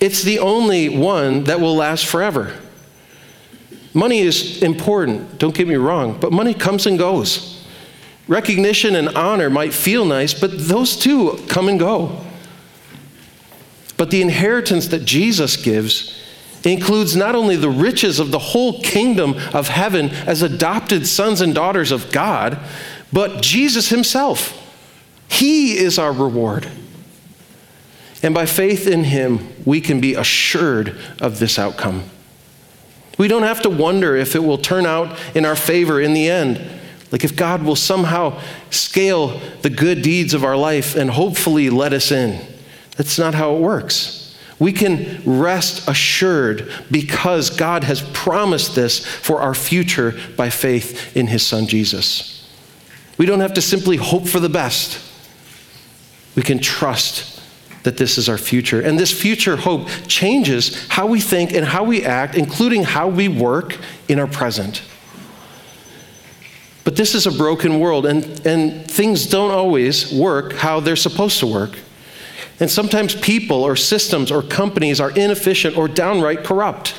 It's 0.00 0.22
the 0.22 0.40
only 0.40 0.88
one 0.88 1.44
that 1.44 1.60
will 1.60 1.76
last 1.76 2.06
forever. 2.06 2.58
Money 3.92 4.20
is 4.20 4.62
important, 4.62 5.38
don't 5.38 5.54
get 5.54 5.68
me 5.68 5.76
wrong, 5.76 6.18
but 6.18 6.32
money 6.32 6.52
comes 6.52 6.86
and 6.86 6.98
goes. 6.98 7.64
Recognition 8.26 8.96
and 8.96 9.08
honor 9.10 9.50
might 9.50 9.72
feel 9.72 10.04
nice, 10.04 10.34
but 10.34 10.66
those 10.66 10.96
too 10.96 11.38
come 11.48 11.68
and 11.68 11.78
go. 11.78 12.20
But 13.96 14.10
the 14.10 14.22
inheritance 14.22 14.88
that 14.88 15.04
Jesus 15.04 15.56
gives 15.56 16.23
includes 16.72 17.14
not 17.14 17.34
only 17.34 17.56
the 17.56 17.70
riches 17.70 18.18
of 18.18 18.30
the 18.30 18.38
whole 18.38 18.80
kingdom 18.80 19.34
of 19.52 19.68
heaven 19.68 20.10
as 20.10 20.42
adopted 20.42 21.06
sons 21.06 21.40
and 21.40 21.54
daughters 21.54 21.92
of 21.92 22.10
God, 22.10 22.58
but 23.12 23.42
Jesus 23.42 23.90
himself. 23.90 24.60
He 25.28 25.76
is 25.76 25.98
our 25.98 26.12
reward. 26.12 26.68
And 28.22 28.34
by 28.34 28.46
faith 28.46 28.86
in 28.86 29.04
him, 29.04 29.48
we 29.66 29.80
can 29.80 30.00
be 30.00 30.14
assured 30.14 30.96
of 31.20 31.38
this 31.38 31.58
outcome. 31.58 32.04
We 33.18 33.28
don't 33.28 33.42
have 33.42 33.62
to 33.62 33.70
wonder 33.70 34.16
if 34.16 34.34
it 34.34 34.42
will 34.42 34.58
turn 34.58 34.86
out 34.86 35.18
in 35.34 35.44
our 35.44 35.56
favor 35.56 36.00
in 36.00 36.14
the 36.14 36.28
end. 36.30 36.60
Like 37.12 37.22
if 37.22 37.36
God 37.36 37.62
will 37.62 37.76
somehow 37.76 38.40
scale 38.70 39.38
the 39.62 39.70
good 39.70 40.02
deeds 40.02 40.34
of 40.34 40.42
our 40.42 40.56
life 40.56 40.96
and 40.96 41.10
hopefully 41.10 41.70
let 41.70 41.92
us 41.92 42.10
in. 42.10 42.44
That's 42.96 43.18
not 43.18 43.34
how 43.34 43.54
it 43.54 43.60
works. 43.60 44.23
We 44.58 44.72
can 44.72 45.22
rest 45.24 45.88
assured 45.88 46.70
because 46.90 47.50
God 47.50 47.84
has 47.84 48.02
promised 48.12 48.74
this 48.74 49.04
for 49.04 49.40
our 49.40 49.54
future 49.54 50.14
by 50.36 50.50
faith 50.50 51.16
in 51.16 51.26
His 51.26 51.44
Son 51.44 51.66
Jesus. 51.66 52.48
We 53.18 53.26
don't 53.26 53.40
have 53.40 53.54
to 53.54 53.62
simply 53.62 53.96
hope 53.96 54.28
for 54.28 54.40
the 54.40 54.48
best. 54.48 55.00
We 56.36 56.42
can 56.42 56.58
trust 56.58 57.40
that 57.84 57.96
this 57.96 58.18
is 58.18 58.28
our 58.28 58.38
future. 58.38 58.80
And 58.80 58.98
this 58.98 59.12
future 59.12 59.56
hope 59.56 59.88
changes 60.08 60.88
how 60.88 61.06
we 61.06 61.20
think 61.20 61.52
and 61.52 61.64
how 61.64 61.84
we 61.84 62.04
act, 62.04 62.34
including 62.34 62.82
how 62.82 63.08
we 63.08 63.28
work 63.28 63.78
in 64.08 64.18
our 64.18 64.26
present. 64.26 64.82
But 66.82 66.96
this 66.96 67.14
is 67.14 67.26
a 67.26 67.32
broken 67.32 67.80
world, 67.80 68.04
and, 68.04 68.24
and 68.46 68.90
things 68.90 69.26
don't 69.26 69.50
always 69.50 70.12
work 70.12 70.52
how 70.54 70.80
they're 70.80 70.96
supposed 70.96 71.38
to 71.40 71.46
work. 71.46 71.78
And 72.60 72.70
sometimes 72.70 73.14
people 73.14 73.62
or 73.62 73.76
systems 73.76 74.30
or 74.30 74.42
companies 74.42 75.00
are 75.00 75.10
inefficient 75.10 75.76
or 75.76 75.88
downright 75.88 76.44
corrupt. 76.44 76.94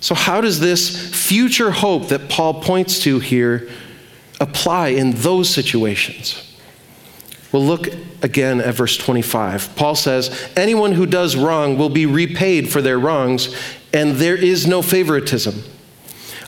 So, 0.00 0.14
how 0.14 0.40
does 0.40 0.60
this 0.60 1.14
future 1.14 1.70
hope 1.70 2.08
that 2.08 2.28
Paul 2.28 2.62
points 2.62 3.00
to 3.00 3.18
here 3.18 3.68
apply 4.40 4.88
in 4.88 5.12
those 5.12 5.48
situations? 5.48 6.46
Well, 7.52 7.64
look 7.64 7.88
again 8.22 8.60
at 8.60 8.74
verse 8.74 8.96
25. 8.96 9.74
Paul 9.76 9.94
says, 9.94 10.50
Anyone 10.56 10.92
who 10.92 11.04
does 11.04 11.36
wrong 11.36 11.76
will 11.76 11.88
be 11.88 12.06
repaid 12.06 12.70
for 12.70 12.80
their 12.80 12.98
wrongs, 12.98 13.54
and 13.92 14.12
there 14.16 14.36
is 14.36 14.66
no 14.66 14.82
favoritism. 14.82 15.62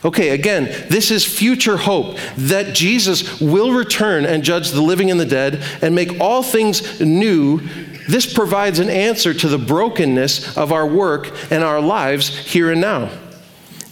Okay, 0.05 0.31
again, 0.31 0.65
this 0.89 1.11
is 1.11 1.25
future 1.25 1.77
hope 1.77 2.17
that 2.37 2.75
Jesus 2.75 3.39
will 3.39 3.71
return 3.71 4.25
and 4.25 4.43
judge 4.43 4.71
the 4.71 4.81
living 4.81 5.09
and 5.09 5.19
the 5.19 5.25
dead 5.25 5.63
and 5.81 5.95
make 5.95 6.19
all 6.19 6.43
things 6.43 6.99
new. 6.99 7.61
This 8.09 8.31
provides 8.31 8.79
an 8.79 8.89
answer 8.89 9.33
to 9.33 9.47
the 9.47 9.57
brokenness 9.57 10.57
of 10.57 10.73
our 10.73 10.85
work 10.85 11.31
and 11.51 11.63
our 11.63 11.79
lives 11.79 12.37
here 12.37 12.71
and 12.71 12.81
now. 12.81 13.09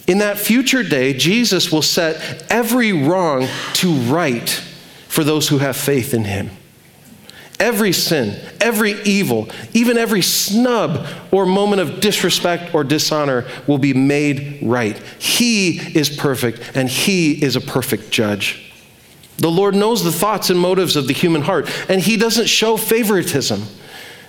In 0.06 0.18
that 0.18 0.36
future 0.36 0.82
day, 0.82 1.14
Jesus 1.14 1.72
will 1.72 1.82
set 1.82 2.44
every 2.50 2.92
wrong 2.92 3.48
to 3.74 3.92
right 3.92 4.50
for 5.08 5.24
those 5.24 5.48
who 5.48 5.58
have 5.58 5.76
faith 5.76 6.12
in 6.12 6.24
him. 6.24 6.50
Every 7.62 7.92
sin, 7.92 8.44
every 8.60 9.00
evil, 9.02 9.48
even 9.72 9.96
every 9.96 10.20
snub 10.20 11.06
or 11.30 11.46
moment 11.46 11.80
of 11.80 12.00
disrespect 12.00 12.74
or 12.74 12.82
dishonor 12.82 13.46
will 13.68 13.78
be 13.78 13.94
made 13.94 14.58
right. 14.62 14.98
He 15.20 15.78
is 15.96 16.10
perfect 16.10 16.72
and 16.74 16.88
He 16.88 17.40
is 17.40 17.54
a 17.54 17.60
perfect 17.60 18.10
judge. 18.10 18.72
The 19.36 19.48
Lord 19.48 19.76
knows 19.76 20.02
the 20.02 20.10
thoughts 20.10 20.50
and 20.50 20.58
motives 20.58 20.96
of 20.96 21.06
the 21.06 21.12
human 21.12 21.42
heart, 21.42 21.70
and 21.88 22.00
He 22.00 22.16
doesn't 22.16 22.48
show 22.48 22.76
favoritism. 22.76 23.62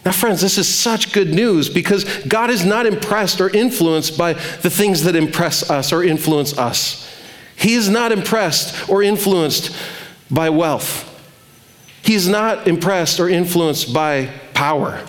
Now, 0.06 0.12
friends, 0.12 0.40
this 0.40 0.60
is 0.60 0.68
such 0.68 1.12
good 1.12 1.34
news 1.34 1.70
because 1.70 2.04
God 2.28 2.52
is 2.52 2.64
not 2.64 2.86
impressed 2.86 3.42
or 3.42 3.50
influenced 3.50 4.16
by 4.16 4.34
the 4.34 4.70
things 4.70 5.02
that 5.06 5.16
impress 5.16 5.72
us 5.72 5.92
or 5.92 6.04
influence 6.04 6.56
us. 6.56 7.12
He 7.56 7.74
is 7.74 7.90
not 7.90 8.12
impressed 8.12 8.88
or 8.88 9.02
influenced 9.02 9.76
by 10.30 10.52
wealth. 10.52 11.10
He's 12.04 12.28
not 12.28 12.68
impressed 12.68 13.20
or 13.20 13.30
influenced 13.30 13.94
by 13.94 14.30
power. 14.54 15.06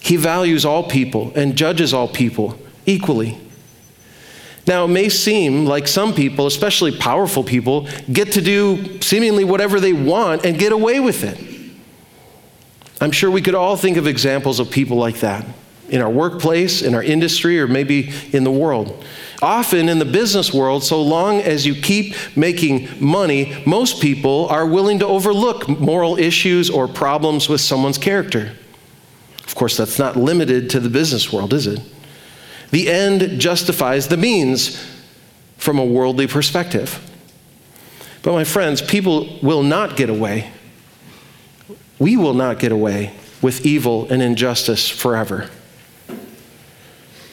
He 0.00 0.16
values 0.16 0.64
all 0.64 0.84
people 0.84 1.32
and 1.34 1.56
judges 1.56 1.92
all 1.92 2.08
people 2.08 2.58
equally. 2.86 3.38
Now, 4.66 4.84
it 4.84 4.88
may 4.88 5.08
seem 5.08 5.66
like 5.66 5.88
some 5.88 6.14
people, 6.14 6.46
especially 6.46 6.96
powerful 6.96 7.42
people, 7.42 7.88
get 8.12 8.32
to 8.32 8.40
do 8.40 9.00
seemingly 9.00 9.42
whatever 9.42 9.80
they 9.80 9.92
want 9.92 10.44
and 10.46 10.56
get 10.56 10.70
away 10.70 11.00
with 11.00 11.24
it. 11.24 11.38
I'm 13.00 13.10
sure 13.10 13.28
we 13.28 13.42
could 13.42 13.56
all 13.56 13.76
think 13.76 13.96
of 13.96 14.06
examples 14.06 14.60
of 14.60 14.70
people 14.70 14.96
like 14.96 15.18
that 15.20 15.44
in 15.88 16.00
our 16.00 16.10
workplace, 16.10 16.82
in 16.82 16.94
our 16.94 17.02
industry, 17.02 17.60
or 17.60 17.66
maybe 17.66 18.12
in 18.32 18.44
the 18.44 18.50
world. 18.50 19.04
Often 19.42 19.88
in 19.88 19.98
the 19.98 20.04
business 20.04 20.52
world, 20.54 20.84
so 20.84 21.02
long 21.02 21.40
as 21.40 21.66
you 21.66 21.74
keep 21.74 22.14
making 22.36 22.88
money, 23.00 23.60
most 23.66 24.00
people 24.00 24.46
are 24.48 24.66
willing 24.66 25.00
to 25.00 25.06
overlook 25.06 25.68
moral 25.68 26.16
issues 26.16 26.70
or 26.70 26.86
problems 26.86 27.48
with 27.48 27.60
someone's 27.60 27.98
character. 27.98 28.52
Of 29.44 29.54
course, 29.54 29.76
that's 29.76 29.98
not 29.98 30.16
limited 30.16 30.70
to 30.70 30.80
the 30.80 30.88
business 30.88 31.32
world, 31.32 31.52
is 31.52 31.66
it? 31.66 31.80
The 32.70 32.88
end 32.88 33.40
justifies 33.40 34.08
the 34.08 34.16
means 34.16 34.82
from 35.58 35.78
a 35.78 35.84
worldly 35.84 36.26
perspective. 36.26 37.00
But, 38.22 38.32
my 38.32 38.44
friends, 38.44 38.80
people 38.80 39.38
will 39.42 39.62
not 39.62 39.96
get 39.96 40.08
away. 40.08 40.52
We 41.98 42.16
will 42.16 42.34
not 42.34 42.60
get 42.60 42.72
away 42.72 43.14
with 43.42 43.66
evil 43.66 44.10
and 44.10 44.22
injustice 44.22 44.88
forever. 44.88 45.50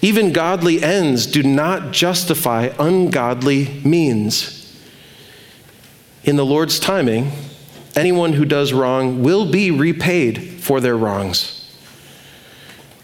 Even 0.01 0.31
godly 0.31 0.81
ends 0.81 1.25
do 1.25 1.43
not 1.43 1.91
justify 1.91 2.69
ungodly 2.79 3.81
means. 3.83 4.55
In 6.23 6.35
the 6.35 6.45
Lord's 6.45 6.79
timing, 6.79 7.31
anyone 7.95 8.33
who 8.33 8.45
does 8.45 8.71
wrong 8.71 9.23
will 9.23 9.51
be 9.51 9.71
repaid 9.71 10.61
for 10.61 10.79
their 10.79 10.97
wrongs. 10.97 11.55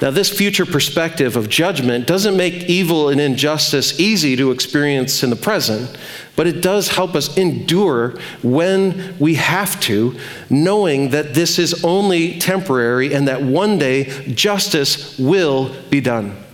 Now, 0.02 0.12
this 0.12 0.30
future 0.30 0.66
perspective 0.66 1.38
of 1.38 1.50
judgment 1.50 2.06
doesn't 2.06 2.36
make 2.36 2.70
evil 2.70 3.08
and 3.08 3.20
injustice 3.20 3.98
easy 3.98 4.36
to 4.36 4.52
experience 4.52 5.24
in 5.24 5.30
the 5.30 5.38
present, 5.38 5.98
but 6.36 6.48
it 6.48 6.62
does 6.62 6.90
help 6.90 7.16
us 7.16 7.38
endure 7.38 8.20
when 8.44 9.18
we 9.20 9.36
have 9.36 9.80
to, 9.82 10.20
knowing 10.50 11.12
that 11.12 11.34
this 11.34 11.58
is 11.58 11.84
only 11.86 12.38
temporary 12.40 13.14
and 13.14 13.30
that 13.30 13.42
one 13.42 13.78
day 13.78 14.04
justice 14.34 15.18
will 15.18 15.74
be 15.90 16.02
done. 16.02 16.45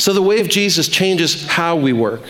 So, 0.00 0.14
the 0.14 0.22
way 0.22 0.40
of 0.40 0.48
Jesus 0.48 0.88
changes 0.88 1.46
how 1.46 1.76
we 1.76 1.92
work, 1.92 2.22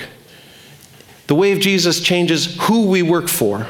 the 1.28 1.36
way 1.36 1.52
of 1.52 1.60
Jesus 1.60 2.00
changes 2.00 2.56
who 2.62 2.86
we 2.86 3.00
work 3.00 3.28
for, 3.28 3.68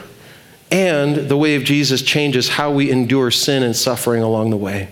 and 0.70 1.16
the 1.16 1.36
way 1.36 1.54
of 1.54 1.64
Jesus 1.64 2.00
changes 2.00 2.48
how 2.48 2.72
we 2.72 2.90
endure 2.90 3.30
sin 3.30 3.62
and 3.62 3.76
suffering 3.76 4.22
along 4.22 4.48
the 4.48 4.56
way. 4.56 4.88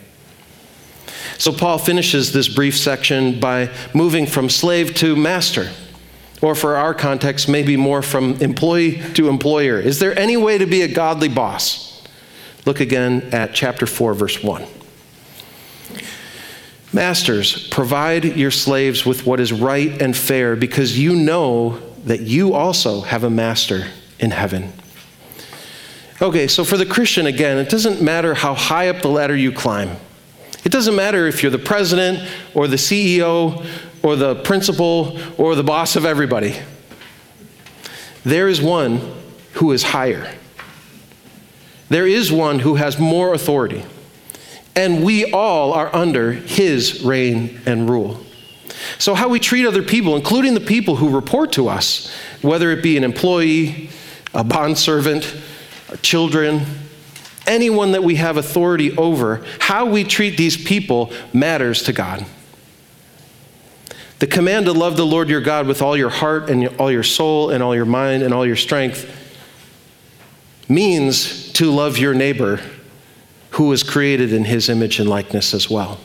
So 1.38 1.52
Paul 1.52 1.78
finishes 1.78 2.32
this 2.32 2.48
brief 2.48 2.76
section 2.76 3.40
by 3.40 3.70
moving 3.94 4.26
from 4.26 4.50
slave 4.50 4.94
to 4.96 5.16
master, 5.16 5.70
or 6.42 6.54
for 6.54 6.76
our 6.76 6.92
context, 6.92 7.48
maybe 7.48 7.78
more 7.78 8.02
from 8.02 8.34
employee 8.42 9.00
to 9.14 9.30
employer. 9.30 9.78
Is 9.80 10.00
there 10.00 10.16
any 10.18 10.36
way 10.36 10.58
to 10.58 10.66
be 10.66 10.82
a 10.82 10.88
godly 10.88 11.28
boss? 11.28 12.04
Look 12.66 12.80
again 12.80 13.30
at 13.32 13.54
chapter 13.54 13.86
4, 13.86 14.12
verse 14.12 14.42
1. 14.42 14.77
Masters, 16.99 17.69
provide 17.69 18.25
your 18.25 18.50
slaves 18.50 19.07
with 19.07 19.25
what 19.25 19.38
is 19.38 19.52
right 19.52 20.02
and 20.02 20.17
fair 20.17 20.57
because 20.57 20.99
you 20.99 21.14
know 21.14 21.78
that 22.07 22.23
you 22.23 22.55
also 22.55 23.02
have 23.02 23.23
a 23.23 23.31
master 23.31 23.87
in 24.19 24.33
heaven. 24.33 24.73
Okay, 26.21 26.49
so 26.49 26.64
for 26.64 26.76
the 26.76 26.85
Christian, 26.85 27.26
again, 27.26 27.57
it 27.57 27.69
doesn't 27.69 28.02
matter 28.02 28.35
how 28.35 28.52
high 28.52 28.88
up 28.88 29.00
the 29.00 29.07
ladder 29.07 29.37
you 29.37 29.52
climb. 29.52 29.90
It 30.64 30.73
doesn't 30.73 30.97
matter 30.97 31.28
if 31.28 31.40
you're 31.40 31.52
the 31.52 31.59
president 31.61 32.28
or 32.52 32.67
the 32.67 32.75
CEO 32.75 33.64
or 34.02 34.17
the 34.17 34.35
principal 34.43 35.21
or 35.38 35.55
the 35.55 35.62
boss 35.62 35.95
of 35.95 36.05
everybody. 36.05 36.57
There 38.25 38.49
is 38.49 38.61
one 38.61 39.14
who 39.52 39.71
is 39.71 39.85
higher. 39.85 40.35
There 41.90 42.09
is 42.09 42.33
one 42.33 42.59
who 42.59 42.75
has 42.75 42.99
more 42.99 43.35
authority. 43.35 43.85
And 44.78 45.02
we 45.02 45.32
all 45.32 45.73
are 45.73 45.92
under 45.92 46.30
his 46.30 47.02
reign 47.02 47.61
and 47.66 47.90
rule. 47.90 48.25
So, 48.99 49.16
how 49.16 49.28
we 49.28 49.40
treat 49.40 49.66
other 49.66 49.82
people, 49.82 50.14
including 50.14 50.54
the 50.54 50.61
people 50.61 50.94
who 50.94 51.08
report 51.08 51.50
to 51.54 51.68
us, 51.68 52.14
whether 52.42 52.70
it 52.70 52.80
be 52.80 52.97
an 52.97 53.02
employee, 53.02 53.90
a 54.32 54.44
bondservant, 54.44 55.37
our 55.90 55.97
children, 55.97 56.64
anyone 57.44 57.90
that 57.90 58.04
we 58.04 58.14
have 58.14 58.37
authority 58.37 58.97
over, 58.97 59.44
how 59.58 59.87
we 59.87 60.04
treat 60.04 60.37
these 60.37 60.56
people 60.56 61.11
matters 61.32 61.82
to 61.82 61.92
God. 61.92 62.25
The 64.20 64.28
command 64.28 64.66
to 64.66 64.73
love 64.73 64.97
the 64.97 65.04
Lord 65.04 65.28
your 65.28 65.40
God 65.40 65.66
with 65.66 65.82
all 65.82 65.97
your 65.97 66.11
heart 66.11 66.50
and 66.50 66.68
all 66.78 66.92
your 66.92 67.02
soul 67.02 67.50
and 67.50 67.64
all 67.64 67.75
your 67.75 67.85
mind 67.85 68.23
and 68.23 68.32
all 68.32 68.47
your 68.47 68.54
strength 68.54 69.11
means 70.68 71.50
to 71.54 71.68
love 71.68 71.99
your 71.99 72.14
neighbor 72.14 72.61
who 73.58 73.64
was 73.64 73.82
created 73.82 74.32
in 74.32 74.44
his 74.44 74.68
image 74.68 75.00
and 75.00 75.10
likeness 75.10 75.52
as 75.52 75.68
well. 75.68 75.98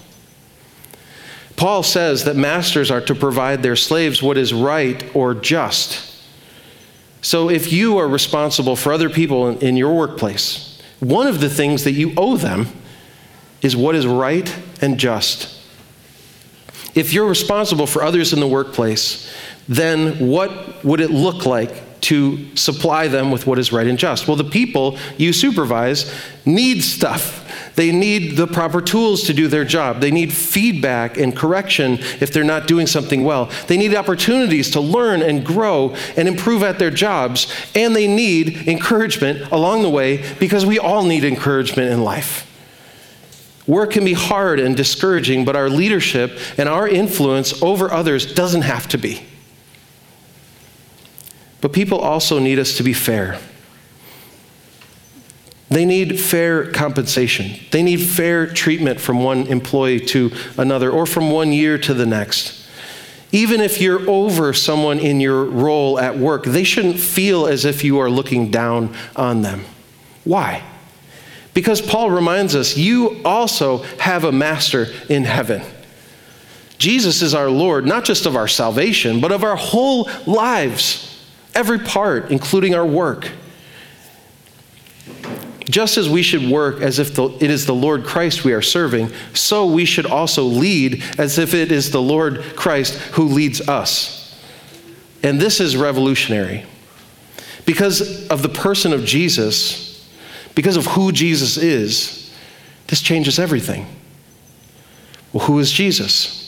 Paul 1.55 1.83
says 1.83 2.23
that 2.23 2.35
masters 2.35 2.89
are 2.89 3.01
to 3.01 3.13
provide 3.13 3.61
their 3.61 3.75
slaves 3.75 4.23
what 4.23 4.39
is 4.39 4.51
right 4.51 5.15
or 5.15 5.35
just. 5.35 6.19
So 7.21 7.51
if 7.51 7.71
you 7.71 7.99
are 7.99 8.07
responsible 8.07 8.75
for 8.75 8.91
other 8.91 9.07
people 9.07 9.49
in, 9.59 9.77
your 9.77 9.95
workplace, 9.95 10.81
one 10.99 11.27
of 11.27 11.41
the 11.41 11.49
things 11.49 11.83
that 11.83 11.91
you 11.91 12.13
owe 12.17 12.37
them 12.37 12.69
is 13.61 13.77
what 13.77 13.93
is 13.93 14.07
right 14.07 14.51
and 14.81 14.99
just. 14.99 15.55
If 16.95 17.13
you're 17.13 17.27
responsible 17.27 17.85
for 17.85 18.01
others 18.01 18.33
in 18.33 18.39
the 18.39 18.47
workplace, 18.47 19.31
then 19.69 20.27
what 20.27 20.83
would 20.83 21.01
it 21.01 21.11
look 21.11 21.45
like 21.45 22.01
to 22.01 22.55
supply 22.55 23.07
them 23.07 23.29
with 23.29 23.45
what 23.45 23.59
is 23.59 23.71
right 23.71 23.85
and 23.85 23.99
just? 23.99 24.27
Well, 24.27 24.37
the 24.37 24.43
people 24.43 24.97
you 25.17 25.33
supervise 25.33 26.11
need 26.45 26.81
stuff. 26.81 27.41
They 27.75 27.91
need 27.91 28.37
the 28.37 28.47
proper 28.47 28.81
tools 28.81 29.23
to 29.23 29.33
do 29.33 29.47
their 29.47 29.65
job. 29.65 29.99
They 29.99 30.11
need 30.11 30.31
feedback 30.31 31.17
and 31.17 31.35
correction 31.35 31.93
if 32.19 32.31
they're 32.31 32.43
not 32.43 32.67
doing 32.67 32.85
something 32.87 33.23
well. 33.23 33.49
They 33.67 33.77
need 33.77 33.95
opportunities 33.95 34.71
to 34.71 34.79
learn 34.81 35.21
and 35.21 35.45
grow 35.45 35.95
and 36.15 36.27
improve 36.27 36.61
at 36.63 36.77
their 36.77 36.91
jobs. 36.91 37.51
And 37.73 37.95
they 37.95 38.07
need 38.07 38.67
encouragement 38.67 39.51
along 39.51 39.81
the 39.81 39.89
way 39.89 40.23
because 40.39 40.65
we 40.65 40.77
all 40.77 41.03
need 41.03 41.23
encouragement 41.23 41.91
in 41.91 42.03
life. 42.03 42.49
Work 43.65 43.91
can 43.91 44.03
be 44.03 44.13
hard 44.13 44.59
and 44.59 44.75
discouraging, 44.75 45.45
but 45.45 45.55
our 45.55 45.69
leadership 45.69 46.37
and 46.57 46.67
our 46.67 46.87
influence 46.87 47.61
over 47.63 47.91
others 47.91 48.33
doesn't 48.33 48.63
have 48.63 48.87
to 48.89 48.97
be. 48.97 49.25
But 51.61 51.71
people 51.71 51.99
also 51.99 52.39
need 52.39 52.59
us 52.59 52.75
to 52.77 52.83
be 52.83 52.93
fair. 52.93 53.39
They 55.73 55.85
need 55.85 56.19
fair 56.19 56.71
compensation. 56.71 57.59
They 57.71 57.81
need 57.81 57.97
fair 57.97 58.45
treatment 58.45 59.01
from 59.01 59.23
one 59.23 59.47
employee 59.47 60.01
to 60.01 60.31
another 60.55 60.91
or 60.91 61.07
from 61.07 61.31
one 61.31 61.51
year 61.51 61.79
to 61.79 61.95
the 61.95 62.05
next. 62.05 62.63
Even 63.31 63.59
if 63.59 63.81
you're 63.81 64.07
over 64.07 64.53
someone 64.53 64.99
in 64.99 65.19
your 65.19 65.45
role 65.45 65.99
at 65.99 66.19
work, 66.19 66.43
they 66.43 66.63
shouldn't 66.63 66.99
feel 66.99 67.47
as 67.47 67.65
if 67.65 67.83
you 67.83 67.97
are 67.97 68.09
looking 68.09 68.51
down 68.51 68.95
on 69.15 69.41
them. 69.41 69.65
Why? 70.23 70.63
Because 71.55 71.81
Paul 71.81 72.11
reminds 72.11 72.55
us 72.55 72.77
you 72.77 73.19
also 73.25 73.79
have 73.97 74.23
a 74.23 74.31
master 74.31 74.85
in 75.09 75.23
heaven. 75.23 75.63
Jesus 76.77 77.23
is 77.23 77.33
our 77.33 77.49
Lord, 77.49 77.87
not 77.87 78.05
just 78.05 78.27
of 78.27 78.35
our 78.35 78.47
salvation, 78.47 79.19
but 79.21 79.31
of 79.31 79.43
our 79.43 79.55
whole 79.55 80.07
lives, 80.27 81.27
every 81.55 81.79
part, 81.79 82.29
including 82.29 82.75
our 82.75 82.85
work. 82.85 83.29
Just 85.65 85.97
as 85.97 86.09
we 86.09 86.21
should 86.21 86.49
work 86.49 86.81
as 86.81 86.99
if 86.99 87.15
the, 87.15 87.29
it 87.39 87.49
is 87.49 87.65
the 87.65 87.75
Lord 87.75 88.03
Christ 88.03 88.43
we 88.43 88.53
are 88.53 88.61
serving, 88.61 89.11
so 89.33 89.65
we 89.65 89.85
should 89.85 90.05
also 90.05 90.43
lead 90.43 91.03
as 91.17 91.37
if 91.37 91.53
it 91.53 91.71
is 91.71 91.91
the 91.91 92.01
Lord 92.01 92.43
Christ 92.55 92.95
who 93.13 93.25
leads 93.25 93.67
us. 93.69 94.19
And 95.23 95.39
this 95.39 95.59
is 95.59 95.77
revolutionary. 95.77 96.65
Because 97.65 98.27
of 98.27 98.41
the 98.41 98.49
person 98.49 98.91
of 98.91 99.05
Jesus, 99.05 100.05
because 100.53 100.75
of 100.75 100.85
who 100.87 101.13
Jesus 101.13 101.55
is, 101.57 102.33
this 102.87 103.01
changes 103.01 103.39
everything. 103.39 103.87
Well, 105.31 105.45
who 105.45 105.59
is 105.59 105.71
Jesus? 105.71 106.41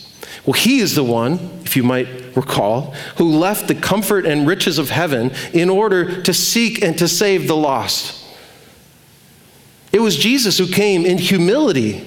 Well, 0.46 0.54
he 0.54 0.80
is 0.80 0.94
the 0.94 1.04
one, 1.04 1.40
if 1.64 1.78
you 1.78 1.84
might 1.84 2.08
recall, 2.36 2.94
who 3.18 3.30
left 3.30 3.68
the 3.70 3.76
comfort 3.76 4.26
and 4.26 4.46
riches 4.46 4.78
of 4.78 4.90
heaven 4.90 5.32
in 5.54 5.70
order 5.70 6.22
to 6.22 6.34
seek 6.34 6.84
and 6.84 6.98
to 6.98 7.08
save 7.08 7.48
the 7.48 7.56
lost. 7.56 8.24
It 9.96 10.02
was 10.02 10.18
Jesus 10.18 10.58
who 10.58 10.68
came 10.68 11.06
in 11.06 11.18
humility 11.18 12.06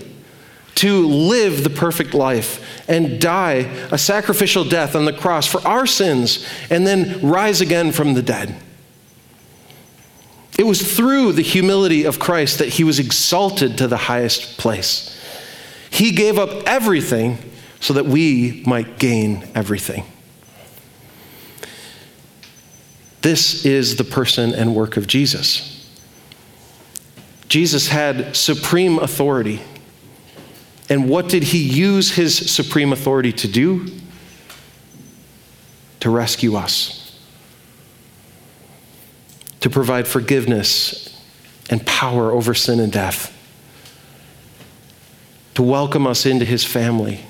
to 0.74 1.06
live 1.06 1.64
the 1.64 1.70
perfect 1.70 2.12
life 2.12 2.86
and 2.86 3.18
die 3.18 3.60
a 3.90 3.96
sacrificial 3.96 4.62
death 4.62 4.94
on 4.94 5.06
the 5.06 5.12
cross 5.14 5.46
for 5.46 5.66
our 5.66 5.86
sins 5.86 6.46
and 6.68 6.86
then 6.86 7.26
rise 7.26 7.62
again 7.62 7.92
from 7.92 8.12
the 8.12 8.20
dead. 8.20 8.54
It 10.58 10.66
was 10.66 10.94
through 10.94 11.32
the 11.32 11.40
humility 11.40 12.04
of 12.04 12.18
Christ 12.18 12.58
that 12.58 12.68
he 12.68 12.84
was 12.84 12.98
exalted 12.98 13.78
to 13.78 13.88
the 13.88 13.96
highest 13.96 14.58
place. 14.58 15.18
He 15.88 16.10
gave 16.10 16.38
up 16.38 16.64
everything 16.66 17.38
so 17.80 17.94
that 17.94 18.04
we 18.04 18.62
might 18.66 18.98
gain 18.98 19.48
everything. 19.54 20.04
This 23.22 23.64
is 23.64 23.96
the 23.96 24.04
person 24.04 24.54
and 24.54 24.74
work 24.74 24.98
of 24.98 25.06
Jesus. 25.06 25.77
Jesus 27.48 27.88
had 27.88 28.36
supreme 28.36 28.98
authority. 28.98 29.60
And 30.90 31.08
what 31.08 31.28
did 31.28 31.42
he 31.42 31.58
use 31.58 32.12
his 32.12 32.36
supreme 32.50 32.92
authority 32.92 33.32
to 33.32 33.48
do? 33.48 33.86
To 36.00 36.10
rescue 36.10 36.54
us, 36.54 37.18
to 39.60 39.68
provide 39.68 40.06
forgiveness 40.06 41.20
and 41.70 41.84
power 41.84 42.30
over 42.30 42.54
sin 42.54 42.78
and 42.80 42.92
death, 42.92 43.34
to 45.54 45.62
welcome 45.62 46.06
us 46.06 46.24
into 46.24 46.44
his 46.44 46.64
family, 46.64 47.20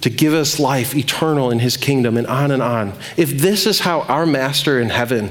to 0.00 0.08
give 0.08 0.32
us 0.32 0.58
life 0.58 0.96
eternal 0.96 1.50
in 1.50 1.58
his 1.58 1.76
kingdom, 1.76 2.16
and 2.16 2.26
on 2.26 2.50
and 2.50 2.62
on. 2.62 2.94
If 3.16 3.30
this 3.38 3.66
is 3.66 3.80
how 3.80 4.00
our 4.02 4.24
master 4.24 4.80
in 4.80 4.88
heaven 4.88 5.30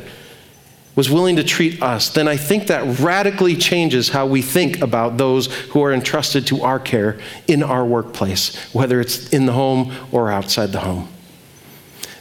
was 0.95 1.09
willing 1.09 1.37
to 1.37 1.43
treat 1.43 1.81
us, 1.81 2.09
then 2.09 2.27
I 2.27 2.37
think 2.37 2.67
that 2.67 2.99
radically 2.99 3.55
changes 3.55 4.09
how 4.09 4.25
we 4.25 4.41
think 4.41 4.81
about 4.81 5.17
those 5.17 5.47
who 5.69 5.81
are 5.83 5.93
entrusted 5.93 6.45
to 6.47 6.61
our 6.63 6.79
care 6.79 7.19
in 7.47 7.63
our 7.63 7.85
workplace, 7.85 8.55
whether 8.73 8.99
it's 8.99 9.29
in 9.29 9.45
the 9.45 9.53
home 9.53 9.93
or 10.11 10.29
outside 10.29 10.71
the 10.71 10.81
home. 10.81 11.07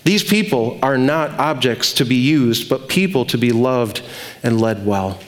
These 0.05 0.25
people 0.25 0.79
are 0.83 0.97
not 0.97 1.33
objects 1.33 1.93
to 1.95 2.05
be 2.05 2.17
used, 2.17 2.69
but 2.69 2.89
people 2.89 3.25
to 3.27 3.39
be 3.39 3.51
loved 3.51 4.03
and 4.43 4.61
led 4.61 4.87
well. 4.87 5.21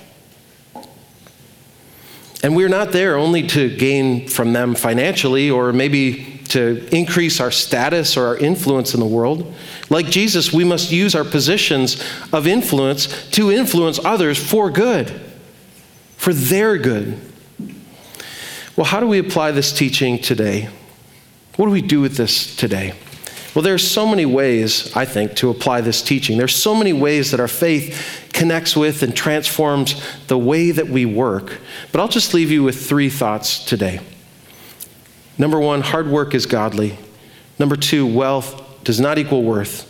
And 2.42 2.56
we're 2.56 2.68
not 2.68 2.92
there 2.92 3.16
only 3.16 3.46
to 3.48 3.74
gain 3.76 4.28
from 4.28 4.52
them 4.52 4.74
financially 4.74 5.50
or 5.50 5.72
maybe 5.72 6.31
to 6.52 6.86
increase 6.94 7.40
our 7.40 7.50
status 7.50 8.16
or 8.16 8.26
our 8.26 8.36
influence 8.36 8.92
in 8.92 9.00
the 9.00 9.06
world. 9.06 9.54
Like 9.88 10.06
Jesus, 10.06 10.52
we 10.52 10.64
must 10.64 10.92
use 10.92 11.14
our 11.14 11.24
positions 11.24 12.02
of 12.32 12.46
influence 12.46 13.28
to 13.30 13.50
influence 13.50 13.98
others 14.04 14.38
for 14.38 14.70
good, 14.70 15.10
for 16.16 16.34
their 16.34 16.76
good. 16.76 17.18
Well, 18.76 18.84
how 18.84 19.00
do 19.00 19.06
we 19.06 19.18
apply 19.18 19.52
this 19.52 19.72
teaching 19.72 20.18
today? 20.18 20.68
What 21.56 21.66
do 21.66 21.72
we 21.72 21.82
do 21.82 22.02
with 22.02 22.16
this 22.16 22.54
today? 22.54 22.94
Well, 23.54 23.62
there's 23.62 23.86
so 23.86 24.06
many 24.06 24.26
ways, 24.26 24.94
I 24.94 25.04
think, 25.06 25.36
to 25.36 25.50
apply 25.50 25.82
this 25.82 26.02
teaching. 26.02 26.36
There's 26.36 26.54
so 26.54 26.74
many 26.74 26.92
ways 26.92 27.30
that 27.30 27.40
our 27.40 27.48
faith 27.48 28.28
connects 28.32 28.76
with 28.76 29.02
and 29.02 29.14
transforms 29.14 30.02
the 30.26 30.38
way 30.38 30.70
that 30.70 30.88
we 30.88 31.06
work. 31.06 31.58
But 31.92 32.00
I'll 32.00 32.08
just 32.08 32.34
leave 32.34 32.50
you 32.50 32.62
with 32.62 32.86
three 32.86 33.10
thoughts 33.10 33.64
today. 33.64 34.00
Number 35.38 35.58
one, 35.58 35.80
hard 35.80 36.08
work 36.08 36.34
is 36.34 36.46
godly. 36.46 36.98
Number 37.58 37.76
two, 37.76 38.06
wealth 38.06 38.84
does 38.84 39.00
not 39.00 39.18
equal 39.18 39.42
worth. 39.42 39.88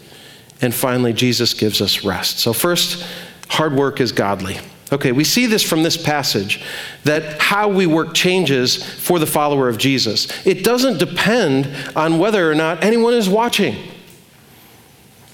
And 0.60 0.72
finally, 0.72 1.12
Jesus 1.12 1.54
gives 1.54 1.80
us 1.80 2.04
rest. 2.04 2.38
So, 2.38 2.52
first, 2.52 3.04
hard 3.48 3.74
work 3.74 4.00
is 4.00 4.12
godly. 4.12 4.58
Okay, 4.92 5.10
we 5.10 5.24
see 5.24 5.46
this 5.46 5.62
from 5.62 5.82
this 5.82 5.96
passage 5.96 6.62
that 7.04 7.40
how 7.40 7.68
we 7.68 7.86
work 7.86 8.12
changes 8.12 8.76
for 8.76 9.18
the 9.18 9.26
follower 9.26 9.68
of 9.68 9.78
Jesus. 9.78 10.28
It 10.46 10.62
doesn't 10.62 10.98
depend 10.98 11.68
on 11.96 12.18
whether 12.18 12.50
or 12.50 12.54
not 12.54 12.84
anyone 12.84 13.14
is 13.14 13.28
watching. 13.28 13.74